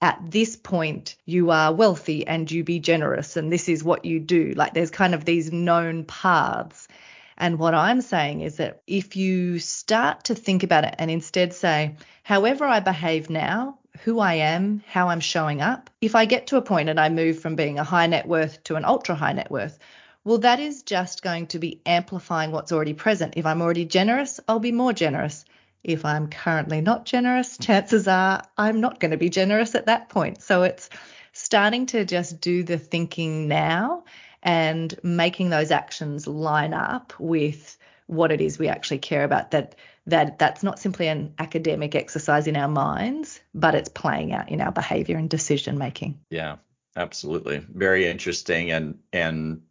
at 0.00 0.18
this 0.22 0.56
point 0.56 1.16
you 1.26 1.50
are 1.50 1.72
wealthy 1.72 2.26
and 2.26 2.50
you 2.50 2.64
be 2.64 2.80
generous 2.80 3.36
and 3.36 3.52
this 3.52 3.68
is 3.68 3.84
what 3.84 4.04
you 4.04 4.18
do 4.18 4.54
like 4.56 4.74
there's 4.74 4.90
kind 4.90 5.14
of 5.14 5.24
these 5.24 5.52
known 5.52 6.04
paths 6.04 6.88
and 7.36 7.58
what 7.58 7.74
I'm 7.74 8.00
saying 8.00 8.42
is 8.42 8.56
that 8.56 8.82
if 8.86 9.16
you 9.16 9.58
start 9.58 10.24
to 10.24 10.34
think 10.34 10.62
about 10.62 10.84
it 10.84 10.94
and 10.98 11.10
instead 11.10 11.52
say, 11.52 11.96
however 12.22 12.64
I 12.64 12.80
behave 12.80 13.28
now, 13.28 13.78
who 14.02 14.18
I 14.20 14.34
am, 14.34 14.82
how 14.86 15.08
I'm 15.08 15.20
showing 15.20 15.60
up, 15.60 15.90
if 16.00 16.14
I 16.14 16.24
get 16.24 16.48
to 16.48 16.56
a 16.56 16.62
point 16.62 16.88
and 16.88 16.98
I 16.98 17.08
move 17.08 17.38
from 17.38 17.56
being 17.56 17.78
a 17.78 17.84
high 17.84 18.06
net 18.06 18.26
worth 18.26 18.62
to 18.64 18.76
an 18.76 18.84
ultra 18.84 19.14
high 19.14 19.32
net 19.32 19.50
worth, 19.50 19.78
well, 20.24 20.38
that 20.38 20.58
is 20.58 20.82
just 20.82 21.22
going 21.22 21.48
to 21.48 21.58
be 21.58 21.80
amplifying 21.84 22.50
what's 22.50 22.72
already 22.72 22.94
present. 22.94 23.34
If 23.36 23.44
I'm 23.44 23.60
already 23.60 23.84
generous, 23.84 24.40
I'll 24.48 24.58
be 24.58 24.72
more 24.72 24.92
generous. 24.92 25.44
If 25.82 26.04
I'm 26.06 26.28
currently 26.28 26.80
not 26.80 27.04
generous, 27.04 27.58
chances 27.58 28.08
are 28.08 28.42
I'm 28.56 28.80
not 28.80 29.00
going 29.00 29.10
to 29.10 29.18
be 29.18 29.28
generous 29.28 29.74
at 29.74 29.86
that 29.86 30.08
point. 30.08 30.42
So 30.42 30.62
it's 30.62 30.88
starting 31.32 31.84
to 31.86 32.04
just 32.06 32.40
do 32.40 32.62
the 32.62 32.78
thinking 32.78 33.48
now 33.48 34.04
and 34.44 34.94
making 35.02 35.50
those 35.50 35.70
actions 35.70 36.26
line 36.26 36.74
up 36.74 37.12
with 37.18 37.76
what 38.06 38.30
it 38.30 38.40
is 38.40 38.58
we 38.58 38.68
actually 38.68 38.98
care 38.98 39.24
about 39.24 39.50
that 39.52 39.74
that 40.06 40.38
that's 40.38 40.62
not 40.62 40.78
simply 40.78 41.08
an 41.08 41.32
academic 41.38 41.94
exercise 41.94 42.46
in 42.46 42.56
our 42.56 42.68
minds 42.68 43.40
but 43.54 43.74
it's 43.74 43.88
playing 43.88 44.32
out 44.32 44.50
in 44.50 44.60
our 44.60 44.72
behavior 44.72 45.16
and 45.16 45.30
decision 45.30 45.78
making. 45.78 46.20
Yeah 46.30 46.56
absolutely. 46.96 47.58
Very 47.58 48.06
interesting 48.06 48.70
and 48.70 48.98
and 49.12 49.62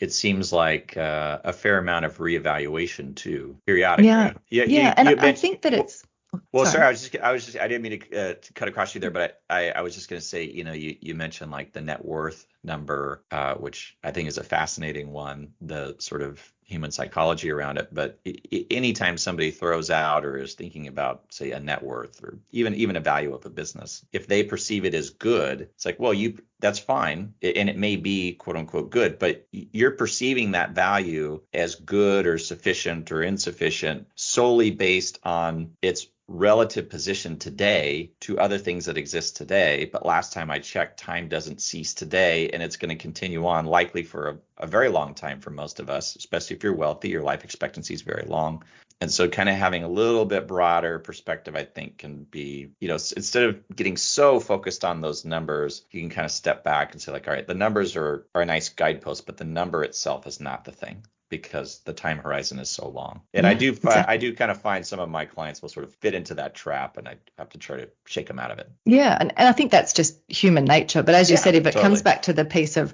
it 0.00 0.12
seems 0.12 0.52
like 0.52 0.96
uh, 0.96 1.38
a 1.44 1.52
fair 1.52 1.78
amount 1.78 2.04
of 2.04 2.18
reevaluation 2.18 3.14
too 3.14 3.56
periodically. 3.66 4.08
Yeah. 4.08 4.32
Yeah, 4.48 4.64
yeah. 4.64 4.88
You, 4.88 4.94
and 4.96 5.08
you 5.10 5.16
i 5.20 5.32
think 5.32 5.62
that 5.62 5.74
it's 5.74 6.04
well, 6.52 6.66
sorry. 6.66 6.72
sorry, 6.72 6.86
I 6.86 6.90
was 6.90 7.00
just, 7.00 7.16
I 7.16 7.32
was 7.32 7.46
just, 7.46 7.58
I 7.58 7.68
didn't 7.68 7.82
mean 7.82 8.00
to, 8.00 8.30
uh, 8.30 8.34
to 8.34 8.52
cut 8.52 8.68
across 8.68 8.94
you 8.94 9.00
there, 9.00 9.10
but 9.10 9.42
I, 9.50 9.70
I, 9.70 9.78
I 9.78 9.80
was 9.82 9.94
just 9.94 10.08
going 10.08 10.20
to 10.20 10.26
say, 10.26 10.44
you 10.44 10.64
know, 10.64 10.72
you, 10.72 10.96
you 11.00 11.14
mentioned 11.14 11.50
like 11.50 11.72
the 11.72 11.80
net 11.80 12.04
worth 12.04 12.46
number, 12.64 13.22
uh, 13.30 13.54
which 13.54 13.96
I 14.02 14.10
think 14.10 14.28
is 14.28 14.38
a 14.38 14.44
fascinating 14.44 15.12
one, 15.12 15.52
the 15.60 15.96
sort 15.98 16.22
of 16.22 16.40
human 16.64 16.90
psychology 16.90 17.50
around 17.50 17.76
it. 17.78 17.88
But 17.92 18.18
I- 18.26 18.66
anytime 18.70 19.18
somebody 19.18 19.50
throws 19.50 19.90
out 19.90 20.24
or 20.24 20.38
is 20.38 20.54
thinking 20.54 20.88
about, 20.88 21.24
say, 21.30 21.50
a 21.50 21.60
net 21.60 21.82
worth 21.82 22.22
or 22.22 22.38
even 22.50 22.74
even 22.74 22.96
a 22.96 23.00
value 23.00 23.34
of 23.34 23.44
a 23.46 23.50
business, 23.50 24.04
if 24.12 24.26
they 24.26 24.42
perceive 24.42 24.84
it 24.84 24.94
as 24.94 25.10
good, 25.10 25.62
it's 25.62 25.84
like, 25.84 26.00
well, 26.00 26.14
you 26.14 26.38
that's 26.60 26.78
fine, 26.78 27.34
and 27.42 27.68
it 27.68 27.76
may 27.76 27.96
be 27.96 28.32
quote 28.34 28.56
unquote 28.56 28.90
good, 28.90 29.18
but 29.18 29.46
you're 29.50 29.90
perceiving 29.90 30.52
that 30.52 30.72
value 30.72 31.40
as 31.52 31.74
good 31.74 32.26
or 32.26 32.38
sufficient 32.38 33.10
or 33.12 33.22
insufficient 33.22 34.06
solely 34.14 34.70
based 34.70 35.18
on 35.24 35.72
its 35.82 36.06
relative 36.32 36.88
position 36.88 37.38
today 37.38 38.10
to 38.20 38.38
other 38.38 38.56
things 38.56 38.86
that 38.86 38.96
exist 38.96 39.36
today. 39.36 39.88
But 39.92 40.06
last 40.06 40.32
time 40.32 40.50
I 40.50 40.58
checked, 40.58 40.98
time 40.98 41.28
doesn't 41.28 41.60
cease 41.60 41.92
today, 41.92 42.48
and 42.48 42.62
it's 42.62 42.76
going 42.76 42.88
to 42.88 43.00
continue 43.00 43.46
on 43.46 43.66
likely 43.66 44.02
for 44.02 44.28
a, 44.28 44.64
a, 44.64 44.66
very 44.66 44.88
long 44.88 45.14
time 45.14 45.40
for 45.40 45.50
most 45.50 45.78
of 45.78 45.90
us, 45.90 46.16
especially 46.16 46.56
if 46.56 46.64
you're 46.64 46.74
wealthy. 46.74 47.10
Your 47.10 47.22
life 47.22 47.44
expectancy 47.44 47.92
is 47.92 48.02
very 48.02 48.24
long. 48.26 48.64
And 49.02 49.10
so, 49.10 49.28
kind 49.28 49.48
of 49.48 49.56
having 49.56 49.82
a 49.82 49.88
little 49.88 50.24
bit 50.24 50.46
broader 50.46 50.98
perspective, 50.98 51.54
I 51.54 51.64
think, 51.64 51.98
can 51.98 52.24
be, 52.24 52.70
you 52.80 52.88
know, 52.88 52.94
instead 52.94 53.44
of 53.44 53.64
getting 53.74 53.96
so 53.96 54.40
focused 54.40 54.84
on 54.84 55.00
those 55.00 55.24
numbers, 55.24 55.84
you 55.90 56.00
can 56.00 56.10
kind 56.10 56.24
of 56.24 56.30
step 56.30 56.64
back 56.64 56.92
and 56.92 57.02
say, 57.02 57.12
like, 57.12 57.26
all 57.26 57.34
right, 57.34 57.46
the 57.46 57.54
numbers 57.54 57.96
are, 57.96 58.26
are 58.34 58.42
a 58.42 58.46
nice 58.46 58.70
guidepost, 58.70 59.26
but 59.26 59.36
the 59.36 59.44
number 59.44 59.82
itself 59.82 60.26
is 60.26 60.40
not 60.40 60.64
the 60.64 60.72
thing 60.72 61.04
because 61.32 61.78
the 61.80 61.94
time 61.94 62.18
horizon 62.18 62.58
is 62.58 62.68
so 62.68 62.86
long. 62.86 63.22
And 63.32 63.44
yeah, 63.44 63.50
I 63.50 63.54
do 63.54 63.70
exactly. 63.70 64.14
I 64.14 64.18
do 64.18 64.34
kind 64.34 64.50
of 64.50 64.60
find 64.60 64.86
some 64.86 65.00
of 65.00 65.08
my 65.08 65.24
clients 65.24 65.62
will 65.62 65.70
sort 65.70 65.84
of 65.84 65.94
fit 65.94 66.14
into 66.14 66.34
that 66.34 66.54
trap 66.54 66.98
and 66.98 67.08
I 67.08 67.16
have 67.38 67.48
to 67.50 67.58
try 67.58 67.78
to 67.78 67.88
shake 68.04 68.28
them 68.28 68.38
out 68.38 68.50
of 68.50 68.58
it. 68.58 68.70
Yeah, 68.84 69.16
and, 69.18 69.32
and 69.36 69.48
I 69.48 69.52
think 69.52 69.70
that's 69.70 69.94
just 69.94 70.18
human 70.28 70.66
nature. 70.66 71.02
But 71.02 71.14
as 71.14 71.30
you 71.30 71.36
yeah, 71.36 71.40
said, 71.40 71.54
if 71.54 71.62
it 71.62 71.72
totally. 71.72 71.82
comes 71.82 72.02
back 72.02 72.22
to 72.22 72.34
the 72.34 72.44
piece 72.44 72.76
of 72.76 72.92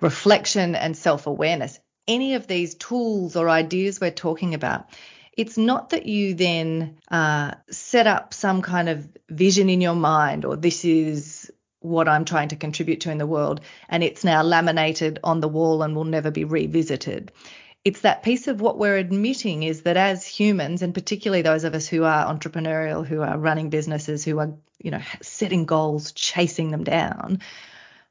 reflection 0.00 0.74
and 0.74 0.96
self-awareness, 0.96 1.78
any 2.08 2.34
of 2.34 2.46
these 2.46 2.74
tools 2.76 3.36
or 3.36 3.50
ideas 3.50 4.00
we're 4.00 4.10
talking 4.10 4.54
about, 4.54 4.88
it's 5.36 5.58
not 5.58 5.90
that 5.90 6.06
you 6.06 6.32
then 6.32 6.96
uh, 7.10 7.52
set 7.70 8.06
up 8.06 8.32
some 8.32 8.62
kind 8.62 8.88
of 8.88 9.06
vision 9.28 9.68
in 9.68 9.82
your 9.82 9.94
mind 9.94 10.46
or 10.46 10.56
this 10.56 10.82
is 10.86 11.52
what 11.80 12.08
I'm 12.08 12.24
trying 12.24 12.48
to 12.48 12.56
contribute 12.56 13.02
to 13.02 13.10
in 13.10 13.18
the 13.18 13.26
world 13.26 13.60
and 13.88 14.02
it's 14.02 14.24
now 14.24 14.42
laminated 14.42 15.18
on 15.22 15.40
the 15.40 15.48
wall 15.48 15.82
and 15.82 15.94
will 15.94 16.04
never 16.04 16.30
be 16.30 16.44
revisited 16.44 17.32
it's 17.86 18.00
that 18.00 18.24
piece 18.24 18.48
of 18.48 18.60
what 18.60 18.78
we're 18.78 18.96
admitting 18.96 19.62
is 19.62 19.82
that 19.82 19.96
as 19.96 20.26
humans 20.26 20.82
and 20.82 20.92
particularly 20.92 21.42
those 21.42 21.62
of 21.62 21.72
us 21.72 21.86
who 21.86 22.02
are 22.02 22.26
entrepreneurial 22.26 23.06
who 23.06 23.22
are 23.22 23.38
running 23.38 23.70
businesses 23.70 24.24
who 24.24 24.40
are 24.40 24.52
you 24.82 24.90
know 24.90 25.00
setting 25.22 25.64
goals 25.64 26.10
chasing 26.10 26.72
them 26.72 26.82
down 26.82 27.38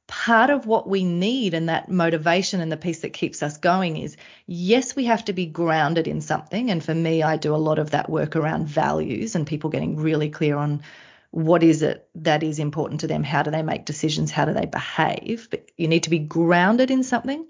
part 0.07 0.49
of 0.49 0.65
what 0.65 0.87
we 0.87 1.03
need 1.03 1.53
and 1.53 1.67
that 1.67 1.89
motivation 1.89 2.61
and 2.61 2.71
the 2.71 2.77
piece 2.77 3.01
that 3.01 3.11
keeps 3.11 3.43
us 3.43 3.57
going 3.57 3.97
is 3.97 4.15
yes 4.45 4.95
we 4.95 5.05
have 5.05 5.25
to 5.25 5.33
be 5.33 5.45
grounded 5.45 6.07
in 6.07 6.21
something. 6.21 6.69
And 6.69 6.83
for 6.83 6.93
me 6.93 7.23
I 7.23 7.37
do 7.37 7.55
a 7.55 7.57
lot 7.57 7.79
of 7.79 7.91
that 7.91 8.09
work 8.09 8.35
around 8.35 8.67
values 8.67 9.35
and 9.35 9.47
people 9.47 9.69
getting 9.69 9.97
really 9.97 10.29
clear 10.29 10.57
on 10.57 10.83
what 11.31 11.63
is 11.63 11.81
it 11.81 12.07
that 12.15 12.43
is 12.43 12.59
important 12.59 13.01
to 13.01 13.07
them? 13.07 13.23
How 13.23 13.43
do 13.43 13.51
they 13.51 13.63
make 13.63 13.85
decisions? 13.85 14.31
How 14.31 14.45
do 14.45 14.53
they 14.53 14.67
behave? 14.67 15.49
But 15.49 15.69
you 15.75 15.87
need 15.87 16.03
to 16.03 16.09
be 16.09 16.19
grounded 16.19 16.91
in 16.91 17.03
something. 17.03 17.45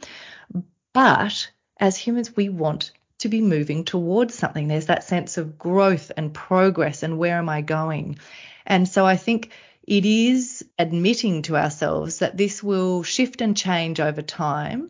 But 0.94 1.52
as 1.78 1.98
humans, 1.98 2.36
we 2.36 2.50
want 2.50 2.92
to 3.20 3.30
be 3.30 3.42
moving 3.42 3.86
towards 3.86 4.36
something. 4.36 4.68
There's 4.68 4.88
that 4.88 5.04
sense 5.04 5.38
of 5.38 5.58
growth 5.58 6.12
and 6.16 6.34
progress 6.34 7.04
and 7.04 7.18
where 7.18 7.38
am 7.38 7.50
I 7.50 7.62
going? 7.62 8.18
And 8.66 8.88
so 8.88 9.06
I 9.06 9.16
think 9.16 9.52
it 9.88 10.06
is 10.06 10.66
admitting 10.78 11.44
to 11.44 11.58
ourselves 11.58 12.20
that 12.20 12.38
this 12.38 12.64
will 12.64 13.04
shift 13.04 13.42
and 13.42 13.56
change 13.56 14.00
over 14.00 14.22
time. 14.22 14.90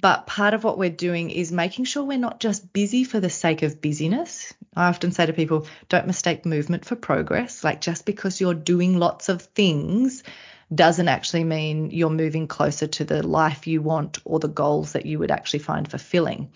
But 0.00 0.26
part 0.28 0.54
of 0.54 0.62
what 0.62 0.78
we're 0.78 0.90
doing 0.90 1.30
is 1.30 1.50
making 1.50 1.86
sure 1.86 2.04
we're 2.04 2.18
not 2.18 2.38
just 2.38 2.72
busy 2.72 3.02
for 3.02 3.18
the 3.18 3.30
sake 3.30 3.62
of 3.62 3.80
busyness. 3.80 4.54
I 4.76 4.86
often 4.86 5.10
say 5.10 5.26
to 5.26 5.32
people, 5.32 5.66
don't 5.88 6.06
mistake 6.06 6.46
movement 6.46 6.84
for 6.84 6.94
progress. 6.94 7.64
Like 7.64 7.80
just 7.80 8.04
because 8.04 8.40
you're 8.40 8.54
doing 8.54 8.98
lots 8.98 9.28
of 9.28 9.42
things 9.42 10.22
doesn't 10.74 11.08
actually 11.08 11.44
mean 11.44 11.90
you're 11.90 12.10
moving 12.10 12.46
closer 12.46 12.86
to 12.86 13.04
the 13.04 13.26
life 13.26 13.66
you 13.66 13.80
want 13.80 14.18
or 14.24 14.38
the 14.38 14.48
goals 14.48 14.92
that 14.92 15.06
you 15.06 15.18
would 15.18 15.30
actually 15.30 15.60
find 15.60 15.90
fulfilling. 15.90 16.50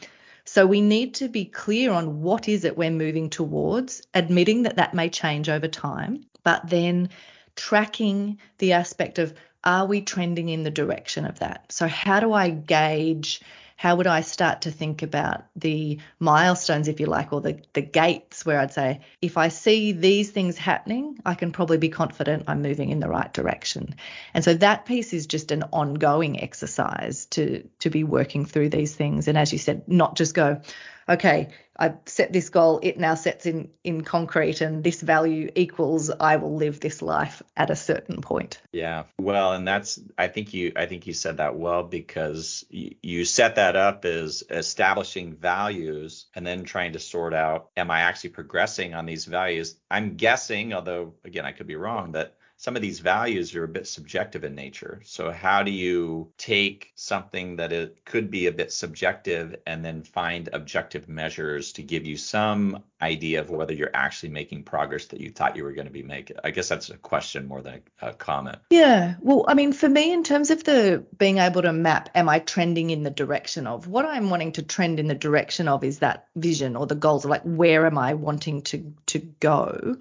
So 0.44 0.66
we 0.66 0.80
need 0.80 1.14
to 1.14 1.28
be 1.28 1.44
clear 1.44 1.92
on 1.92 2.20
what 2.20 2.48
is 2.48 2.64
it 2.64 2.76
we're 2.76 2.90
moving 2.90 3.30
towards, 3.30 4.02
admitting 4.12 4.62
that 4.62 4.76
that 4.76 4.92
may 4.92 5.08
change 5.08 5.48
over 5.48 5.68
time, 5.68 6.24
but 6.42 6.68
then 6.68 7.10
tracking 7.54 8.38
the 8.58 8.72
aspect 8.72 9.18
of 9.18 9.34
are 9.64 9.86
we 9.86 10.00
trending 10.00 10.48
in 10.48 10.64
the 10.64 10.70
direction 10.70 11.24
of 11.24 11.38
that? 11.38 11.70
So 11.70 11.86
how 11.86 12.20
do 12.20 12.32
I 12.32 12.50
gauge 12.50 13.40
how 13.76 13.96
would 13.96 14.06
I 14.06 14.20
start 14.20 14.62
to 14.62 14.70
think 14.70 15.02
about 15.02 15.44
the 15.56 15.98
milestones, 16.18 16.88
if 16.88 17.00
you 17.00 17.06
like, 17.06 17.32
or 17.32 17.40
the, 17.40 17.60
the 17.72 17.82
gates 17.82 18.44
where 18.46 18.58
I'd 18.58 18.72
say, 18.72 19.00
if 19.20 19.36
I 19.36 19.48
see 19.48 19.92
these 19.92 20.30
things 20.30 20.56
happening, 20.56 21.18
I 21.24 21.34
can 21.34 21.52
probably 21.52 21.78
be 21.78 21.88
confident 21.88 22.44
I'm 22.46 22.62
moving 22.62 22.90
in 22.90 23.00
the 23.00 23.08
right 23.08 23.32
direction. 23.32 23.94
And 24.34 24.44
so 24.44 24.54
that 24.54 24.86
piece 24.86 25.12
is 25.12 25.26
just 25.26 25.50
an 25.50 25.64
ongoing 25.72 26.40
exercise 26.40 27.26
to 27.26 27.68
to 27.80 27.90
be 27.90 28.04
working 28.04 28.44
through 28.44 28.68
these 28.68 28.94
things. 28.94 29.28
And 29.28 29.36
as 29.36 29.52
you 29.52 29.58
said, 29.58 29.88
not 29.88 30.16
just 30.16 30.34
go, 30.34 30.60
okay, 31.08 31.48
I 31.78 31.94
set 32.06 32.32
this 32.32 32.50
goal, 32.50 32.80
it 32.82 32.98
now 32.98 33.14
sets 33.14 33.46
in 33.46 33.70
in 33.82 34.02
concrete, 34.04 34.60
and 34.60 34.84
this 34.84 35.00
value 35.00 35.50
equals 35.54 36.10
I 36.10 36.36
will 36.36 36.54
live 36.54 36.80
this 36.80 37.02
life 37.02 37.42
at 37.56 37.70
a 37.70 37.76
certain 37.76 38.20
point. 38.20 38.60
Yeah, 38.72 39.04
well, 39.18 39.52
and 39.54 39.66
that's 39.66 39.98
I 40.18 40.28
think 40.28 40.52
you 40.52 40.72
I 40.76 40.86
think 40.86 41.06
you 41.06 41.14
said 41.14 41.38
that 41.38 41.56
well 41.56 41.82
because 41.82 42.64
you, 42.70 43.24
set 43.24 43.54
that 43.56 43.76
up 43.76 44.04
as 44.04 44.42
establishing 44.50 45.34
values 45.34 46.26
and 46.34 46.46
then 46.46 46.64
trying 46.64 46.92
to 46.92 46.98
sort 46.98 47.34
out 47.34 47.70
am 47.76 47.90
I 47.90 48.00
actually 48.00 48.30
progressing 48.30 48.94
on 48.94 49.06
these 49.06 49.24
values? 49.24 49.76
I'm 49.90 50.16
guessing, 50.16 50.74
although 50.74 51.14
again 51.24 51.46
I 51.46 51.52
could 51.52 51.66
be 51.66 51.76
wrong, 51.76 52.12
that 52.12 52.36
some 52.62 52.76
of 52.76 52.82
these 52.82 53.00
values 53.00 53.56
are 53.56 53.64
a 53.64 53.68
bit 53.68 53.88
subjective 53.88 54.44
in 54.44 54.54
nature. 54.54 55.00
So 55.04 55.32
how 55.32 55.64
do 55.64 55.72
you 55.72 56.30
take 56.38 56.92
something 56.94 57.56
that 57.56 57.72
it 57.72 58.04
could 58.04 58.30
be 58.30 58.46
a 58.46 58.52
bit 58.52 58.72
subjective 58.72 59.56
and 59.66 59.84
then 59.84 60.04
find 60.04 60.48
objective 60.52 61.08
measures 61.08 61.72
to 61.72 61.82
give 61.82 62.06
you 62.06 62.16
some 62.16 62.84
idea 63.00 63.40
of 63.40 63.50
whether 63.50 63.72
you're 63.72 63.90
actually 63.92 64.28
making 64.28 64.62
progress 64.62 65.06
that 65.06 65.20
you 65.20 65.32
thought 65.32 65.56
you 65.56 65.64
were 65.64 65.72
going 65.72 65.88
to 65.88 65.92
be 65.92 66.04
making? 66.04 66.36
I 66.44 66.52
guess 66.52 66.68
that's 66.68 66.88
a 66.88 66.96
question 66.96 67.48
more 67.48 67.62
than 67.62 67.82
a, 68.00 68.10
a 68.10 68.12
comment. 68.12 68.58
Yeah. 68.70 69.16
Well, 69.18 69.44
I 69.48 69.54
mean, 69.54 69.72
for 69.72 69.88
me, 69.88 70.12
in 70.12 70.22
terms 70.22 70.52
of 70.52 70.62
the 70.62 71.04
being 71.18 71.38
able 71.38 71.62
to 71.62 71.72
map, 71.72 72.10
am 72.14 72.28
I 72.28 72.38
trending 72.38 72.90
in 72.90 73.02
the 73.02 73.10
direction 73.10 73.66
of 73.66 73.88
what 73.88 74.04
I'm 74.04 74.30
wanting 74.30 74.52
to 74.52 74.62
trend 74.62 75.00
in 75.00 75.08
the 75.08 75.16
direction 75.16 75.66
of 75.66 75.82
is 75.82 75.98
that 75.98 76.28
vision 76.36 76.76
or 76.76 76.86
the 76.86 76.94
goals 76.94 77.24
of 77.24 77.30
like 77.32 77.42
where 77.42 77.86
am 77.86 77.98
I 77.98 78.14
wanting 78.14 78.62
to 78.62 78.94
to 79.06 79.18
go? 79.18 79.96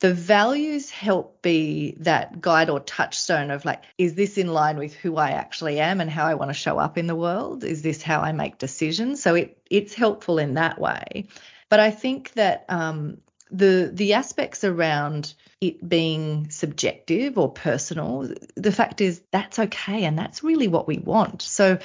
The 0.00 0.14
values 0.14 0.90
help 0.90 1.42
be 1.42 1.96
that 1.98 2.40
guide 2.40 2.70
or 2.70 2.80
touchstone 2.80 3.50
of 3.50 3.64
like, 3.64 3.82
is 3.96 4.14
this 4.14 4.38
in 4.38 4.48
line 4.48 4.78
with 4.78 4.94
who 4.94 5.16
I 5.16 5.30
actually 5.30 5.80
am 5.80 6.00
and 6.00 6.08
how 6.08 6.26
I 6.26 6.34
want 6.34 6.50
to 6.50 6.54
show 6.54 6.78
up 6.78 6.96
in 6.96 7.08
the 7.08 7.16
world? 7.16 7.64
Is 7.64 7.82
this 7.82 8.02
how 8.02 8.20
I 8.20 8.32
make 8.32 8.58
decisions? 8.58 9.22
So 9.22 9.34
it 9.34 9.58
it's 9.70 9.94
helpful 9.94 10.38
in 10.38 10.54
that 10.54 10.80
way. 10.80 11.26
But 11.68 11.80
I 11.80 11.90
think 11.90 12.32
that 12.34 12.64
um, 12.68 13.18
the 13.50 13.90
the 13.92 14.14
aspects 14.14 14.62
around 14.62 15.34
it 15.60 15.86
being 15.88 16.48
subjective 16.50 17.36
or 17.36 17.50
personal, 17.50 18.30
the 18.54 18.72
fact 18.72 19.00
is 19.00 19.20
that's 19.32 19.58
okay 19.58 20.04
and 20.04 20.16
that's 20.16 20.44
really 20.44 20.68
what 20.68 20.86
we 20.86 20.98
want. 20.98 21.42
So 21.42 21.78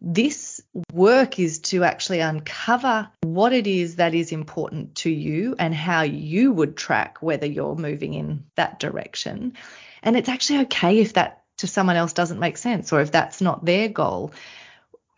this 0.00 0.57
work 0.92 1.38
is 1.38 1.58
to 1.58 1.84
actually 1.84 2.20
uncover 2.20 3.08
what 3.22 3.52
it 3.52 3.66
is 3.66 3.96
that 3.96 4.14
is 4.14 4.32
important 4.32 4.94
to 4.96 5.10
you 5.10 5.54
and 5.58 5.74
how 5.74 6.02
you 6.02 6.52
would 6.52 6.76
track 6.76 7.18
whether 7.20 7.46
you're 7.46 7.76
moving 7.76 8.14
in 8.14 8.44
that 8.56 8.78
direction. 8.78 9.54
And 10.02 10.16
it's 10.16 10.28
actually 10.28 10.60
okay 10.60 10.98
if 10.98 11.14
that 11.14 11.42
to 11.58 11.66
someone 11.66 11.96
else 11.96 12.12
doesn't 12.12 12.38
make 12.38 12.56
sense 12.56 12.92
or 12.92 13.00
if 13.00 13.10
that's 13.10 13.40
not 13.40 13.64
their 13.64 13.88
goal. 13.88 14.32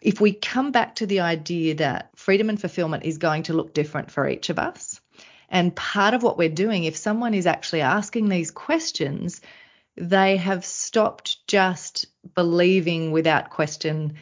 If 0.00 0.20
we 0.20 0.32
come 0.32 0.72
back 0.72 0.96
to 0.96 1.06
the 1.06 1.20
idea 1.20 1.74
that 1.76 2.10
freedom 2.16 2.48
and 2.48 2.60
fulfillment 2.60 3.04
is 3.04 3.18
going 3.18 3.44
to 3.44 3.52
look 3.52 3.74
different 3.74 4.10
for 4.10 4.26
each 4.26 4.48
of 4.48 4.58
us, 4.58 5.00
and 5.50 5.74
part 5.74 6.14
of 6.14 6.22
what 6.22 6.38
we're 6.38 6.48
doing, 6.48 6.84
if 6.84 6.96
someone 6.96 7.34
is 7.34 7.46
actually 7.46 7.82
asking 7.82 8.28
these 8.28 8.50
questions, 8.50 9.40
they 9.96 10.36
have 10.36 10.64
stopped 10.64 11.46
just 11.46 12.06
believing 12.34 13.10
without 13.10 13.50
question 13.50 14.14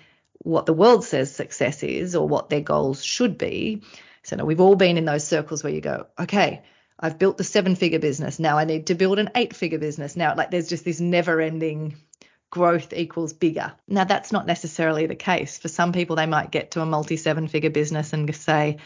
what 0.48 0.64
the 0.64 0.72
world 0.72 1.04
says 1.04 1.34
success 1.34 1.82
is 1.82 2.16
or 2.16 2.26
what 2.26 2.48
their 2.48 2.62
goals 2.62 3.04
should 3.04 3.36
be. 3.36 3.82
So 4.22 4.36
now 4.36 4.46
we've 4.46 4.60
all 4.60 4.76
been 4.76 4.96
in 4.96 5.04
those 5.04 5.24
circles 5.24 5.62
where 5.62 5.72
you 5.72 5.82
go, 5.82 6.06
okay, 6.18 6.62
I've 6.98 7.18
built 7.18 7.36
the 7.36 7.44
seven 7.44 7.76
figure 7.76 7.98
business. 7.98 8.38
Now 8.38 8.56
I 8.56 8.64
need 8.64 8.86
to 8.86 8.94
build 8.94 9.18
an 9.18 9.30
eight 9.34 9.54
figure 9.54 9.78
business. 9.78 10.16
Now, 10.16 10.34
like 10.34 10.50
there's 10.50 10.68
just 10.68 10.86
this 10.86 11.00
never 11.00 11.40
ending 11.40 11.96
growth 12.50 12.94
equals 12.94 13.34
bigger. 13.34 13.74
Now, 13.86 14.04
that's 14.04 14.32
not 14.32 14.46
necessarily 14.46 15.06
the 15.06 15.14
case. 15.14 15.58
For 15.58 15.68
some 15.68 15.92
people, 15.92 16.16
they 16.16 16.26
might 16.26 16.50
get 16.50 16.70
to 16.72 16.80
a 16.80 16.86
multi 16.86 17.18
seven 17.18 17.46
figure 17.46 17.70
business 17.70 18.14
and 18.14 18.34
say, 18.34 18.78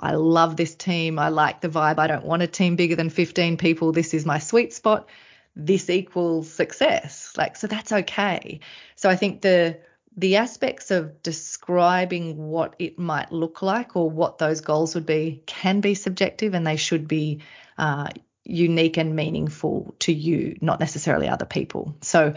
I 0.00 0.14
love 0.14 0.56
this 0.56 0.74
team. 0.74 1.18
I 1.18 1.28
like 1.28 1.60
the 1.60 1.68
vibe. 1.68 1.98
I 1.98 2.06
don't 2.06 2.24
want 2.24 2.42
a 2.42 2.46
team 2.46 2.76
bigger 2.76 2.96
than 2.96 3.10
15 3.10 3.58
people. 3.58 3.92
This 3.92 4.14
is 4.14 4.24
my 4.24 4.38
sweet 4.38 4.72
spot. 4.72 5.10
This 5.54 5.90
equals 5.90 6.50
success. 6.50 7.34
Like, 7.36 7.56
so 7.56 7.66
that's 7.66 7.92
okay. 7.92 8.60
So 8.96 9.10
I 9.10 9.16
think 9.16 9.42
the 9.42 9.78
the 10.16 10.36
aspects 10.36 10.90
of 10.90 11.22
describing 11.22 12.36
what 12.36 12.76
it 12.78 12.98
might 12.98 13.32
look 13.32 13.62
like 13.62 13.96
or 13.96 14.10
what 14.10 14.38
those 14.38 14.60
goals 14.60 14.94
would 14.94 15.06
be 15.06 15.42
can 15.46 15.80
be 15.80 15.94
subjective 15.94 16.54
and 16.54 16.66
they 16.66 16.76
should 16.76 17.08
be 17.08 17.40
uh, 17.78 18.08
unique 18.44 18.96
and 18.96 19.16
meaningful 19.16 19.94
to 20.00 20.12
you, 20.12 20.58
not 20.60 20.80
necessarily 20.80 21.28
other 21.28 21.46
people. 21.46 21.96
So 22.02 22.34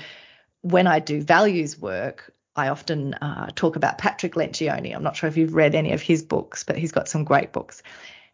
when 0.61 0.88
I 0.88 0.99
do 0.99 1.21
values 1.21 1.77
work, 1.77 2.33
I 2.55 2.69
often 2.69 3.13
uh, 3.15 3.49
talk 3.55 3.75
about 3.75 3.97
Patrick 3.97 4.35
Lencioni. 4.35 4.95
I'm 4.95 5.03
not 5.03 5.17
sure 5.17 5.27
if 5.27 5.35
you've 5.35 5.53
read 5.53 5.75
any 5.75 5.91
of 5.91 6.01
his 6.01 6.23
books, 6.23 6.63
but 6.63 6.77
he's 6.77 6.93
got 6.93 7.09
some 7.09 7.25
great 7.25 7.51
books. 7.51 7.83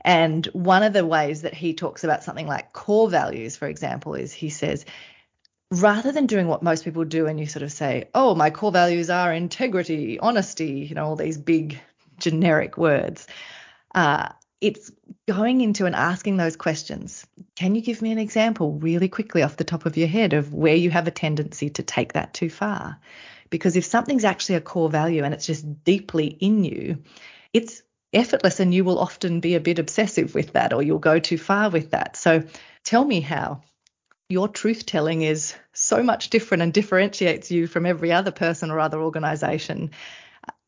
And 0.02 0.46
one 0.48 0.84
of 0.84 0.94
the 0.94 1.06
ways 1.06 1.42
that 1.44 1.54
he 1.54 1.74
talks 1.74 2.04
about 2.04 2.24
something 2.24 2.48
like 2.48 2.74
core 2.74 3.10
values, 3.10 3.56
for 3.56 3.68
example, 3.68 4.14
is 4.14 4.34
he 4.34 4.50
says 4.50 4.86
rather 5.72 6.12
than 6.12 6.28
doing 6.28 6.48
what 6.48 6.62
most 6.62 6.84
people 6.84 7.06
do 7.06 7.28
and 7.28 7.40
you 7.40 7.46
sort 7.46 7.64
of 7.64 7.72
say, 7.72 8.10
oh, 8.14 8.36
my 8.36 8.50
core 8.50 8.72
values 8.72 9.10
are 9.10 9.34
integrity, 9.34 10.20
honesty, 10.20 10.86
you 10.90 10.96
know, 10.96 11.06
all 11.06 11.16
these 11.16 11.38
big 11.38 11.80
generic 12.20 12.78
words, 12.78 13.26
uh, 13.96 14.30
it's 14.60 14.92
going 15.28 15.62
into 15.62 15.86
and 15.86 15.96
asking 15.96 16.38
those 16.38 16.56
questions. 16.56 17.26
Can 17.56 17.74
you 17.74 17.82
give 17.82 18.02
me 18.02 18.12
an 18.12 18.20
example 18.20 18.74
really 18.74 19.08
quickly 19.08 19.42
off 19.42 19.58
the 19.58 19.64
top 19.64 19.86
of 19.86 19.98
your 19.98 20.10
head 20.10 20.34
of 20.34 20.54
where 20.54 20.76
you 20.76 20.92
have 20.92 21.08
a 21.08 21.12
tendency 21.12 21.70
to 21.72 21.84
take 21.84 22.14
that 22.14 22.34
too 22.34 22.50
far? 22.50 23.00
Because 23.50 23.76
if 23.76 23.86
something's 23.86 24.26
actually 24.26 24.56
a 24.56 24.62
core 24.62 24.90
value 24.90 25.24
and 25.24 25.34
it's 25.34 25.48
just 25.48 25.84
deeply 25.84 26.28
in 26.28 26.64
you, 26.64 27.00
it's 27.54 27.82
effortless 28.14 28.60
and 28.60 28.74
you 28.74 28.84
will 28.84 29.00
often 29.00 29.40
be 29.40 29.56
a 29.56 29.60
bit 29.60 29.80
obsessive 29.80 30.36
with 30.36 30.54
that 30.54 30.74
or 30.74 30.84
you'll 30.84 31.00
go 31.00 31.18
too 31.18 31.38
far 31.38 31.70
with 31.70 31.92
that. 31.92 32.18
So 32.18 32.44
tell 32.84 33.04
me 33.04 33.22
how 33.22 33.62
your 34.32 34.48
truth 34.48 34.86
telling 34.86 35.22
is 35.22 35.54
so 35.74 36.02
much 36.02 36.30
different 36.30 36.64
and 36.64 36.74
differentiates 36.74 37.52
you 37.52 37.68
from 37.68 37.86
every 37.86 38.12
other 38.12 38.32
person 38.32 38.72
or 38.72 38.80
other 38.80 39.02
organization. 39.02 39.92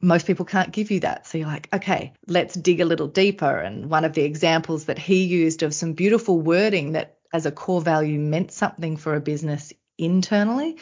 Most 0.01 0.27
people 0.27 0.45
can't 0.45 0.71
give 0.71 0.91
you 0.91 0.99
that. 0.99 1.25
So 1.25 1.37
you're 1.37 1.47
like, 1.47 1.69
okay, 1.73 2.13
let's 2.27 2.53
dig 2.53 2.81
a 2.81 2.85
little 2.85 3.07
deeper. 3.07 3.57
And 3.57 3.89
one 3.89 4.05
of 4.05 4.13
the 4.13 4.23
examples 4.23 4.85
that 4.85 4.99
he 4.99 5.23
used 5.23 5.63
of 5.63 5.73
some 5.73 5.93
beautiful 5.93 6.39
wording 6.39 6.91
that 6.91 7.17
as 7.31 7.45
a 7.45 7.51
core 7.51 7.81
value 7.81 8.19
meant 8.19 8.51
something 8.51 8.97
for 8.97 9.15
a 9.15 9.21
business 9.21 9.73
internally, 9.97 10.77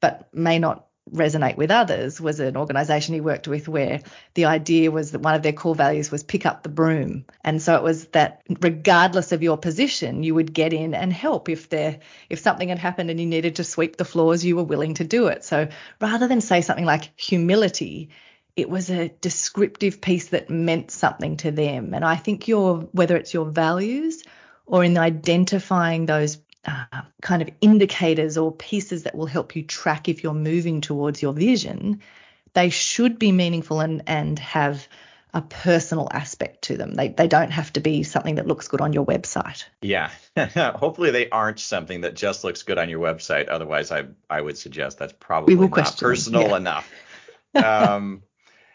but 0.00 0.28
may 0.32 0.58
not 0.58 0.86
resonate 1.10 1.56
with 1.56 1.70
others 1.70 2.20
was 2.20 2.40
an 2.40 2.56
organization 2.56 3.14
he 3.14 3.20
worked 3.20 3.48
with 3.48 3.68
where 3.68 4.00
the 4.34 4.44
idea 4.44 4.90
was 4.90 5.10
that 5.10 5.20
one 5.20 5.34
of 5.34 5.42
their 5.42 5.52
core 5.52 5.74
values 5.74 6.10
was 6.10 6.22
pick 6.22 6.46
up 6.46 6.62
the 6.62 6.68
broom. 6.68 7.24
And 7.42 7.60
so 7.60 7.76
it 7.76 7.82
was 7.82 8.06
that 8.08 8.42
regardless 8.60 9.32
of 9.32 9.42
your 9.42 9.58
position, 9.58 10.22
you 10.22 10.34
would 10.34 10.54
get 10.54 10.72
in 10.72 10.94
and 10.94 11.12
help 11.12 11.48
if 11.48 11.68
there 11.68 11.98
if 12.30 12.38
something 12.38 12.68
had 12.68 12.78
happened 12.78 13.10
and 13.10 13.20
you 13.20 13.26
needed 13.26 13.56
to 13.56 13.64
sweep 13.64 13.96
the 13.96 14.04
floors, 14.04 14.44
you 14.44 14.56
were 14.56 14.62
willing 14.62 14.94
to 14.94 15.04
do 15.04 15.26
it. 15.26 15.44
So 15.44 15.68
rather 16.00 16.28
than 16.28 16.40
say 16.40 16.60
something 16.60 16.86
like 16.86 17.10
humility, 17.16 18.10
it 18.54 18.70
was 18.70 18.90
a 18.90 19.08
descriptive 19.08 20.00
piece 20.00 20.28
that 20.28 20.50
meant 20.50 20.90
something 20.90 21.36
to 21.38 21.50
them. 21.50 21.94
And 21.94 22.04
I 22.04 22.16
think 22.16 22.48
your 22.48 22.88
whether 22.92 23.16
it's 23.16 23.34
your 23.34 23.46
values 23.46 24.22
or 24.66 24.84
in 24.84 24.96
identifying 24.96 26.06
those 26.06 26.38
uh, 26.64 27.02
kind 27.20 27.42
of 27.42 27.50
indicators 27.60 28.38
or 28.38 28.52
pieces 28.52 29.02
that 29.04 29.14
will 29.14 29.26
help 29.26 29.56
you 29.56 29.62
track 29.62 30.08
if 30.08 30.22
you're 30.22 30.34
moving 30.34 30.80
towards 30.80 31.20
your 31.20 31.32
vision, 31.32 32.00
they 32.54 32.70
should 32.70 33.18
be 33.18 33.32
meaningful 33.32 33.80
and, 33.80 34.02
and 34.06 34.38
have 34.38 34.86
a 35.34 35.40
personal 35.40 36.08
aspect 36.12 36.62
to 36.62 36.76
them. 36.76 36.94
They 36.94 37.08
they 37.08 37.26
don't 37.26 37.50
have 37.50 37.72
to 37.74 37.80
be 37.80 38.02
something 38.02 38.34
that 38.34 38.46
looks 38.46 38.68
good 38.68 38.82
on 38.82 38.92
your 38.92 39.06
website. 39.06 39.64
Yeah. 39.80 40.10
Hopefully 40.36 41.10
they 41.10 41.30
aren't 41.30 41.58
something 41.58 42.02
that 42.02 42.14
just 42.14 42.44
looks 42.44 42.62
good 42.62 42.78
on 42.78 42.90
your 42.90 43.00
website. 43.00 43.48
Otherwise 43.48 43.90
I 43.90 44.04
I 44.28 44.40
would 44.40 44.58
suggest 44.58 44.98
that's 44.98 45.14
probably 45.18 45.54
not 45.54 45.98
personal 45.98 46.48
yeah. 46.48 46.56
enough. 46.56 46.92
Um 47.54 48.22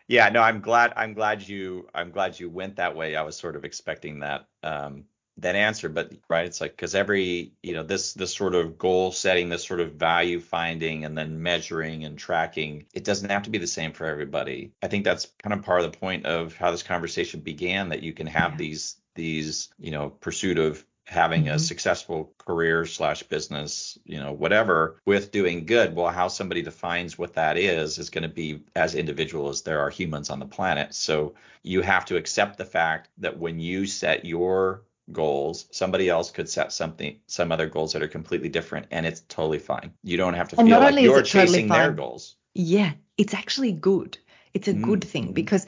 yeah, 0.08 0.30
no, 0.30 0.40
I'm 0.40 0.62
glad 0.62 0.94
I'm 0.96 1.16
glad 1.16 1.48
you 1.48 1.88
I'm 1.96 2.12
glad 2.12 2.40
you 2.40 2.48
went 2.48 2.76
that 2.76 2.96
way. 2.96 3.16
I 3.16 3.24
was 3.24 3.36
sort 3.36 3.56
of 3.56 3.66
expecting 3.66 4.20
that. 4.20 4.46
Um 4.62 5.06
that 5.38 5.56
answer 5.56 5.90
but 5.90 6.12
right 6.30 6.46
it's 6.46 6.62
like 6.62 6.72
because 6.72 6.96
every 6.96 7.52
you 7.62 7.74
know 7.74 7.84
this 7.84 8.14
this 8.14 8.36
sort 8.36 8.56
of 8.56 8.78
goal 8.78 9.12
setting 9.12 9.50
this 9.50 9.66
sort 9.66 9.80
of 9.80 9.94
value 9.94 10.40
finding 10.40 11.06
and 11.06 11.18
then 11.18 11.42
measuring 11.42 12.04
and 12.04 12.18
tracking 12.18 12.86
it 12.94 13.04
doesn't 13.04 13.30
have 13.30 13.44
to 13.44 13.50
be 13.50 13.58
the 13.58 13.68
same 13.68 13.92
for 13.92 14.06
everybody 14.06 14.72
i 14.82 14.88
think 14.88 15.04
that's 15.04 15.28
kind 15.44 15.54
of 15.54 15.64
part 15.64 15.82
of 15.82 15.92
the 15.92 15.98
point 15.98 16.26
of 16.26 16.56
how 16.56 16.72
this 16.72 16.84
conversation 16.84 17.40
began 17.40 17.90
that 17.90 18.04
you 18.04 18.14
can 18.14 18.28
have 18.28 18.52
yeah. 18.52 18.58
these 18.58 18.98
these 19.16 19.70
you 19.78 19.92
know 19.92 20.10
pursuit 20.10 20.58
of 20.58 20.84
having 21.08 21.46
mm-hmm. 21.46 21.56
a 21.56 21.60
successful 21.60 22.34
career 22.38 22.86
slash 22.86 23.24
business 23.24 23.98
you 24.04 24.20
know 24.20 24.34
whatever 24.34 25.00
with 25.06 25.32
doing 25.32 25.66
good 25.66 25.96
well 25.96 26.10
how 26.10 26.28
somebody 26.28 26.62
defines 26.62 27.18
what 27.18 27.34
that 27.34 27.58
is 27.58 27.98
is 27.98 28.10
going 28.10 28.24
to 28.24 28.28
be 28.28 28.62
as 28.76 28.94
individual 28.94 29.48
as 29.48 29.62
there 29.62 29.80
are 29.80 29.90
humans 29.90 30.30
on 30.30 30.40
the 30.40 30.46
planet 30.46 30.94
so 30.94 31.34
you 31.64 31.82
have 31.82 32.06
to 32.06 32.18
accept 32.18 32.58
the 32.58 32.66
fact 32.66 33.10
that 33.18 33.40
when 33.40 33.60
you 33.60 33.86
set 33.86 34.26
your 34.26 34.84
goals 35.12 35.68
somebody 35.72 36.10
else 36.10 36.32
could 36.32 36.50
set 36.50 36.74
something 36.74 37.18
some 37.28 37.52
other 37.52 37.68
goals 37.68 37.94
that 37.94 38.02
are 38.02 38.10
completely 38.10 38.50
different 38.50 38.88
and 38.92 39.06
it's 39.06 39.22
totally 39.22 39.60
fine 39.60 39.94
you 40.04 40.18
don't 40.18 40.34
have 40.34 40.50
to 40.50 40.60
and 40.60 40.68
feel 40.68 40.80
like 40.80 41.00
you're 41.00 41.22
chasing 41.22 41.68
totally 41.70 41.86
their 41.86 41.92
goals 41.94 42.36
yeah 42.54 42.92
it's 43.18 43.34
actually 43.34 43.72
good 43.72 44.18
it's 44.54 44.68
a 44.68 44.74
mm. 44.74 44.82
good 44.82 45.04
thing 45.04 45.32
because 45.32 45.66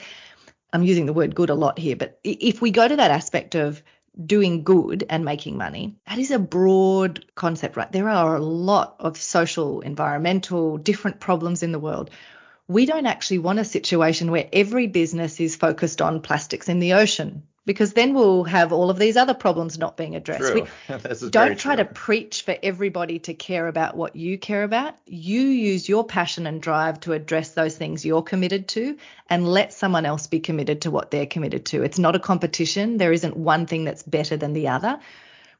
I'm 0.72 0.84
using 0.84 1.06
the 1.06 1.12
word 1.12 1.34
good 1.34 1.50
a 1.50 1.54
lot 1.54 1.78
here, 1.78 1.96
but 1.96 2.18
if 2.22 2.60
we 2.62 2.70
go 2.70 2.86
to 2.86 2.96
that 2.96 3.10
aspect 3.10 3.54
of 3.54 3.82
doing 4.24 4.62
good 4.64 5.04
and 5.08 5.24
making 5.24 5.56
money, 5.56 5.96
that 6.06 6.18
is 6.18 6.30
a 6.30 6.38
broad 6.38 7.24
concept, 7.34 7.76
right? 7.76 7.90
There 7.90 8.08
are 8.08 8.36
a 8.36 8.40
lot 8.40 8.96
of 8.98 9.16
social, 9.16 9.80
environmental, 9.80 10.78
different 10.78 11.20
problems 11.20 11.62
in 11.62 11.72
the 11.72 11.78
world. 11.78 12.10
We 12.68 12.86
don't 12.86 13.06
actually 13.06 13.38
want 13.38 13.58
a 13.58 13.64
situation 13.64 14.30
where 14.30 14.48
every 14.52 14.86
business 14.86 15.40
is 15.40 15.56
focused 15.56 16.00
on 16.00 16.22
plastics 16.22 16.68
in 16.68 16.78
the 16.78 16.94
ocean 16.94 17.42
because 17.66 17.92
then 17.92 18.14
we'll 18.14 18.44
have 18.44 18.72
all 18.72 18.90
of 18.90 18.98
these 18.98 19.16
other 19.16 19.34
problems 19.34 19.78
not 19.78 19.96
being 19.96 20.16
addressed. 20.16 20.52
True. 20.52 20.66
We, 20.88 21.28
don't 21.30 21.58
try 21.58 21.76
true. 21.76 21.84
to 21.84 21.90
preach 21.90 22.42
for 22.42 22.56
everybody 22.62 23.18
to 23.20 23.34
care 23.34 23.68
about 23.68 23.96
what 23.96 24.16
you 24.16 24.38
care 24.38 24.62
about. 24.62 24.94
You 25.06 25.40
use 25.40 25.88
your 25.88 26.04
passion 26.04 26.46
and 26.46 26.62
drive 26.62 27.00
to 27.00 27.12
address 27.12 27.50
those 27.50 27.76
things 27.76 28.04
you're 28.04 28.22
committed 28.22 28.68
to 28.68 28.96
and 29.28 29.46
let 29.46 29.72
someone 29.72 30.06
else 30.06 30.26
be 30.26 30.40
committed 30.40 30.82
to 30.82 30.90
what 30.90 31.10
they're 31.10 31.26
committed 31.26 31.66
to. 31.66 31.82
It's 31.82 31.98
not 31.98 32.16
a 32.16 32.20
competition. 32.20 32.96
There 32.96 33.12
isn't 33.12 33.36
one 33.36 33.66
thing 33.66 33.84
that's 33.84 34.02
better 34.02 34.36
than 34.36 34.54
the 34.54 34.68
other. 34.68 34.98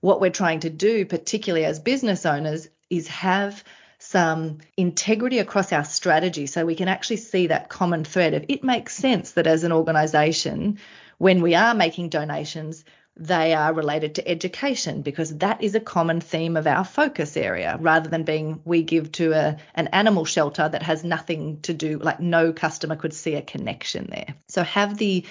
What 0.01 0.21
we're 0.23 0.31
trying 0.31 0.61
to 0.61 0.71
do, 0.71 1.05
particularly 1.05 1.67
as 1.67 1.79
business 1.79 2.25
owners, 2.25 2.69
is 2.89 3.09
have 3.09 3.63
some 4.11 4.59
integrity 4.77 5.39
across 5.39 5.73
our 5.73 5.85
strategy 5.85 6.47
so 6.47 6.67
we 6.67 6.75
can 6.75 6.89
actually 6.89 7.17
see 7.17 7.47
that 7.47 7.69
common 7.69 8.05
thread 8.05 8.35
of 8.35 8.45
it 8.49 8.65
makes 8.65 8.97
sense 8.97 9.33
that 9.33 9.47
as 9.47 9.63
an 9.63 9.71
organization 9.71 10.79
when 11.19 11.43
we 11.43 11.55
are 11.55 11.75
making 11.75 12.09
donations, 12.09 12.85
they 13.15 13.53
are 13.53 13.73
related 13.73 14.15
to 14.15 14.27
education 14.27 15.03
because 15.03 15.37
that 15.39 15.63
is 15.63 15.75
a 15.75 15.81
common 15.81 16.21
theme 16.21 16.57
of 16.57 16.67
our 16.67 16.85
focus 16.85 17.37
area. 17.37 17.77
Rather 17.79 18.09
than 18.09 18.25
being 18.25 18.63
we 18.65 18.83
give 18.83 19.13
to 19.13 19.33
a, 19.33 19.59
an 19.75 19.89
animal 19.89 20.25
shelter 20.25 20.69
that 20.69 20.83
has 20.83 21.05
nothing 21.05 21.61
to 21.61 21.75
do 21.75 21.99
like 21.99 22.19
no 22.19 22.53
customer 22.53 22.97
could 22.97 23.13
see 23.13 23.35
a 23.35 23.43
connection 23.43 24.09
there. 24.11 24.35
So 24.49 24.65
have 24.65 24.97
the 24.97 25.25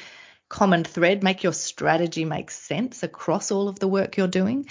common 0.48 0.84
thread 0.84 1.22
make 1.22 1.44
your 1.44 1.54
strategy 1.54 2.24
make 2.24 2.52
sense 2.52 3.04
across 3.04 3.52
all 3.52 3.68
of 3.68 3.80
the 3.80 3.88
work 3.88 4.15
you're 4.15 4.28
doing 4.28 4.70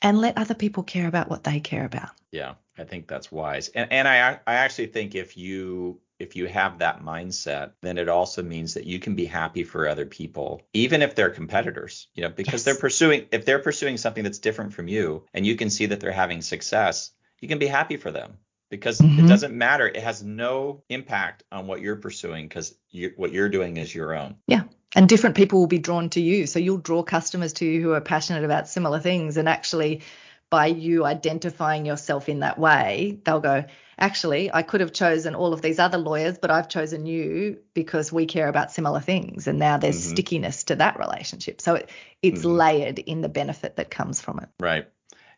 and 0.00 0.20
let 0.20 0.38
other 0.38 0.54
people 0.54 0.84
care 0.84 1.08
about 1.08 1.28
what 1.28 1.42
they 1.42 1.58
care 1.58 1.86
about. 1.86 2.10
Yeah 2.30 2.54
i 2.78 2.84
think 2.84 3.06
that's 3.06 3.30
wise 3.30 3.68
and, 3.68 3.92
and 3.92 4.08
i 4.08 4.38
i 4.46 4.54
actually 4.54 4.86
think 4.86 5.14
if 5.14 5.36
you 5.36 6.00
if 6.18 6.34
you 6.34 6.46
have 6.46 6.78
that 6.78 7.02
mindset, 7.02 7.72
then 7.80 7.96
it 7.96 8.08
also 8.08 8.42
means 8.42 8.74
that 8.74 8.84
you 8.84 8.98
can 8.98 9.14
be 9.14 9.24
happy 9.24 9.62
for 9.62 9.86
other 9.86 10.06
people, 10.06 10.62
even 10.72 11.02
if 11.02 11.14
they're 11.14 11.30
competitors, 11.30 12.08
you 12.14 12.22
know, 12.22 12.28
because 12.28 12.54
yes. 12.54 12.64
they're 12.64 12.74
pursuing, 12.74 13.26
if 13.30 13.44
they're 13.44 13.60
pursuing 13.60 13.96
something 13.96 14.24
that's 14.24 14.38
different 14.38 14.74
from 14.74 14.88
you 14.88 15.24
and 15.32 15.46
you 15.46 15.56
can 15.56 15.70
see 15.70 15.86
that 15.86 16.00
they're 16.00 16.12
having 16.12 16.42
success, 16.42 17.12
you 17.40 17.48
can 17.48 17.58
be 17.58 17.68
happy 17.68 17.96
for 17.96 18.10
them 18.10 18.38
because 18.68 18.98
mm-hmm. 18.98 19.24
it 19.24 19.28
doesn't 19.28 19.54
matter. 19.54 19.86
It 19.86 20.02
has 20.02 20.22
no 20.22 20.82
impact 20.88 21.44
on 21.52 21.66
what 21.66 21.80
you're 21.80 21.96
pursuing 21.96 22.48
because 22.48 22.74
you, 22.90 23.12
what 23.16 23.32
you're 23.32 23.48
doing 23.48 23.76
is 23.76 23.94
your 23.94 24.14
own. 24.14 24.36
Yeah. 24.46 24.62
And 24.96 25.08
different 25.08 25.36
people 25.36 25.60
will 25.60 25.66
be 25.66 25.78
drawn 25.78 26.10
to 26.10 26.20
you. 26.20 26.46
So 26.46 26.58
you'll 26.58 26.78
draw 26.78 27.02
customers 27.02 27.52
to 27.54 27.66
you 27.66 27.80
who 27.80 27.92
are 27.92 28.00
passionate 28.00 28.44
about 28.44 28.68
similar 28.68 28.98
things. 28.98 29.36
And 29.36 29.48
actually, 29.48 30.00
by 30.50 30.66
you 30.66 31.04
identifying 31.04 31.86
yourself 31.86 32.28
in 32.28 32.40
that 32.40 32.58
way, 32.58 33.20
they'll 33.24 33.40
go, 33.40 33.64
actually, 33.98 34.52
I 34.52 34.62
could 34.62 34.80
have 34.80 34.92
chosen 34.92 35.34
all 35.34 35.52
of 35.52 35.60
these 35.60 35.78
other 35.78 35.98
lawyers, 35.98 36.38
but 36.38 36.50
I've 36.50 36.68
chosen 36.68 37.06
you 37.06 37.58
because 37.74 38.12
we 38.12 38.26
care 38.26 38.48
about 38.48 38.72
similar 38.72 39.00
things. 39.00 39.46
And 39.46 39.58
now 39.58 39.76
there's 39.76 40.00
mm-hmm. 40.00 40.10
stickiness 40.10 40.64
to 40.64 40.76
that 40.76 40.98
relationship. 40.98 41.60
So 41.60 41.74
it, 41.74 41.90
it's 42.22 42.40
mm-hmm. 42.40 42.56
layered 42.56 42.98
in 42.98 43.20
the 43.20 43.28
benefit 43.28 43.76
that 43.76 43.90
comes 43.90 44.20
from 44.20 44.40
it. 44.40 44.48
Right. 44.60 44.88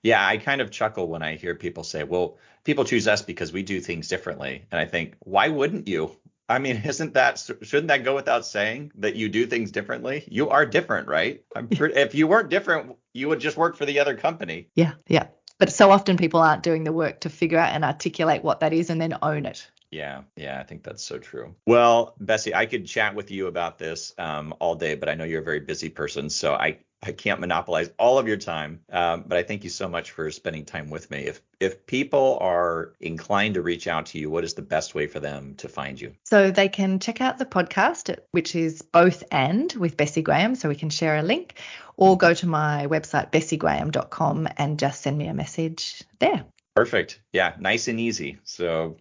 Yeah, 0.03 0.25
I 0.25 0.39
kind 0.39 0.61
of 0.61 0.71
chuckle 0.71 1.09
when 1.09 1.23
I 1.23 1.37
hear 1.37 1.55
people 1.55 1.85
say, 1.85 2.05
well, 2.05 2.39
people 2.65 2.85
choose 2.85 3.07
us 3.07 3.23
because 3.23 3.53
we 3.53 3.63
do 3.63 3.81
things 3.81 4.09
differently. 4.09 4.65
And 4.71 4.81
I 4.81 4.87
think, 4.87 5.17
why 5.21 5.49
wouldn't 5.49 5.89
you? 5.89 6.17
I 6.51 6.59
mean, 6.59 6.83
isn't 6.85 7.15
that 7.15 7.39
shouldn't 7.63 7.89
that 7.89 8.05
go 8.05 8.15
without 8.15 8.45
saying 8.45 8.91
that 8.97 9.15
you 9.15 9.29
do 9.29 9.47
things 9.47 9.71
differently? 9.71 10.25
You 10.29 10.51
are 10.51 10.67
different, 10.67 11.07
right? 11.07 11.43
Pretty, 11.77 11.95
if 11.95 12.15
you 12.15 12.27
weren't 12.27 12.51
different, 12.51 12.97
you 13.15 13.29
would 13.29 13.39
just 13.39 13.57
work 13.57 13.77
for 13.77 13.87
the 13.87 14.01
other 14.01 14.17
company. 14.17 14.69
Yeah, 14.75 14.95
yeah. 15.07 15.29
But 15.59 15.73
so 15.73 15.91
often 15.91 16.17
people 16.17 16.41
aren't 16.41 16.65
doing 16.65 16.85
the 16.85 16.93
work 16.93 17.21
to 17.21 17.31
figure 17.31 17.59
out 17.59 17.73
and 17.73 17.85
articulate 17.85 18.43
what 18.43 18.61
that 18.61 18.73
is 18.73 18.91
and 18.91 19.01
then 19.01 19.17
own 19.23 19.47
it. 19.47 19.71
Yeah, 19.93 20.23
yeah, 20.37 20.59
I 20.59 20.65
think 20.65 20.83
that's 20.83 21.05
so 21.05 21.19
true. 21.19 21.55
Well, 21.67 22.15
Bessie, 22.19 22.55
I 22.55 22.67
could 22.67 22.87
chat 22.87 23.15
with 23.15 23.31
you 23.31 23.47
about 23.47 23.79
this 23.79 24.13
um, 24.19 24.55
all 24.59 24.75
day, 24.75 24.95
but 24.95 25.09
I 25.09 25.15
know 25.15 25.25
you're 25.25 25.43
a 25.43 25.45
very 25.45 25.61
busy 25.61 25.89
person, 25.89 26.31
so 26.31 26.55
I 26.55 26.79
I 27.03 27.13
can't 27.13 27.41
monopolize 27.41 27.91
all 27.99 28.19
of 28.19 28.29
your 28.29 28.37
time, 28.37 28.81
um, 28.93 29.25
but 29.27 29.39
I 29.39 29.43
thank 29.43 29.65
you 29.65 29.71
so 29.71 29.89
much 29.89 30.11
for 30.11 30.31
spending 30.31 30.67
time 30.67 30.91
with 30.91 31.11
me. 31.11 31.21
If 31.21 31.41
if 31.59 31.87
people 31.87 32.39
are 32.43 32.93
inclined 33.01 33.55
to 33.55 33.63
reach 33.63 33.89
out 33.89 34.07
to 34.07 34.19
you, 34.19 34.31
what 34.31 34.45
is 34.45 34.55
the 34.55 34.63
best 34.63 34.95
way 34.95 35.07
for 35.07 35.19
them 35.19 35.55
to 35.57 35.69
find 35.69 35.99
you? 35.99 36.15
So 36.25 36.51
they 36.51 36.69
can 36.69 36.99
check 36.99 37.23
out 37.23 37.39
the 37.39 37.47
podcast, 37.47 38.15
which 38.33 38.55
is 38.55 38.83
both 38.83 39.25
and 39.31 39.73
with 39.73 39.97
Bessie 39.97 40.23
Graham, 40.23 40.55
so 40.55 40.69
we 40.69 40.75
can 40.75 40.91
share 40.91 41.17
a 41.17 41.23
link, 41.23 41.59
or 41.97 42.19
go 42.19 42.35
to 42.35 42.47
my 42.47 42.87
website 42.87 43.31
bessiegraham.com 43.33 44.49
and 44.59 44.79
just 44.79 45.01
send 45.01 45.17
me 45.17 45.27
a 45.29 45.35
message 45.35 46.03
there. 46.19 46.45
Perfect. 46.75 47.21
Yeah, 47.33 47.55
nice 47.59 47.89
and 47.89 47.99
easy. 47.99 48.39
So 48.45 48.97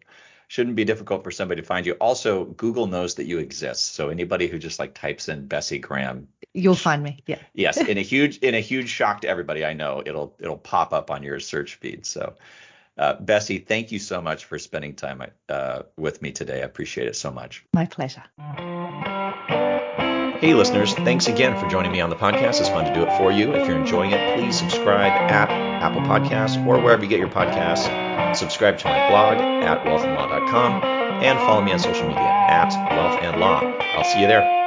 shouldn't 0.49 0.75
be 0.75 0.83
difficult 0.83 1.23
for 1.23 1.31
somebody 1.31 1.61
to 1.61 1.67
find 1.67 1.85
you. 1.85 1.93
Also, 1.93 2.45
Google 2.45 2.87
knows 2.87 3.15
that 3.15 3.25
you 3.25 3.37
exist. 3.37 3.93
So 3.93 4.09
anybody 4.09 4.47
who 4.47 4.57
just 4.57 4.79
like 4.79 4.95
types 4.95 5.29
in 5.29 5.47
Bessie 5.47 5.79
Graham, 5.79 6.27
you'll 6.59 6.75
find 6.75 7.01
me. 7.01 7.23
Yeah. 7.25 7.39
yes, 7.53 7.77
in 7.77 7.97
a 7.97 8.01
huge 8.13 8.37
in 8.37 8.55
a 8.55 8.59
huge 8.59 8.89
shock 8.89 9.21
to 9.21 9.27
everybody 9.27 9.65
I 9.65 9.73
know, 9.73 10.03
it'll 10.05 10.35
it'll 10.39 10.57
pop 10.57 10.93
up 10.93 11.11
on 11.11 11.23
your 11.23 11.39
search 11.39 11.75
feed. 11.75 12.05
So 12.05 12.35
uh, 12.99 13.13
Bessie, 13.13 13.59
thank 13.59 13.91
you 13.91 13.99
so 13.99 14.21
much 14.21 14.45
for 14.45 14.59
spending 14.59 14.93
time 14.93 15.23
uh, 15.47 15.83
with 15.95 16.21
me 16.21 16.31
today. 16.31 16.61
I 16.61 16.65
appreciate 16.65 17.07
it 17.07 17.15
so 17.15 17.31
much. 17.31 17.65
My 17.73 17.85
pleasure. 17.85 18.23
Hey, 20.39 20.53
listeners, 20.53 20.93
thanks 20.93 21.27
again 21.27 21.57
for 21.59 21.67
joining 21.67 21.91
me 21.91 22.01
on 22.01 22.09
the 22.09 22.15
podcast. 22.15 22.59
It's 22.59 22.69
fun 22.69 22.85
to 22.85 22.93
do 22.93 23.03
it 23.03 23.17
for 23.17 23.31
you. 23.31 23.53
If 23.53 23.67
you're 23.67 23.77
enjoying 23.77 24.11
it, 24.11 24.37
please 24.37 24.57
subscribe 24.57 25.11
at 25.11 25.49
Apple 25.49 26.01
Podcasts 26.01 26.65
or 26.65 26.81
wherever 26.81 27.03
you 27.03 27.09
get 27.09 27.19
your 27.19 27.29
podcasts. 27.29 28.35
Subscribe 28.35 28.77
to 28.79 28.85
my 28.85 29.09
blog 29.09 29.37
at 29.37 29.83
wealthandlaw.com 29.85 30.83
and 31.23 31.39
follow 31.39 31.61
me 31.61 31.71
on 31.71 31.79
social 31.79 32.07
media 32.07 32.21
at 32.21 32.69
wealth 32.95 33.19
and 33.21 33.39
law. 33.39 33.59
I'll 33.61 34.03
see 34.03 34.21
you 34.21 34.27
there. 34.27 34.58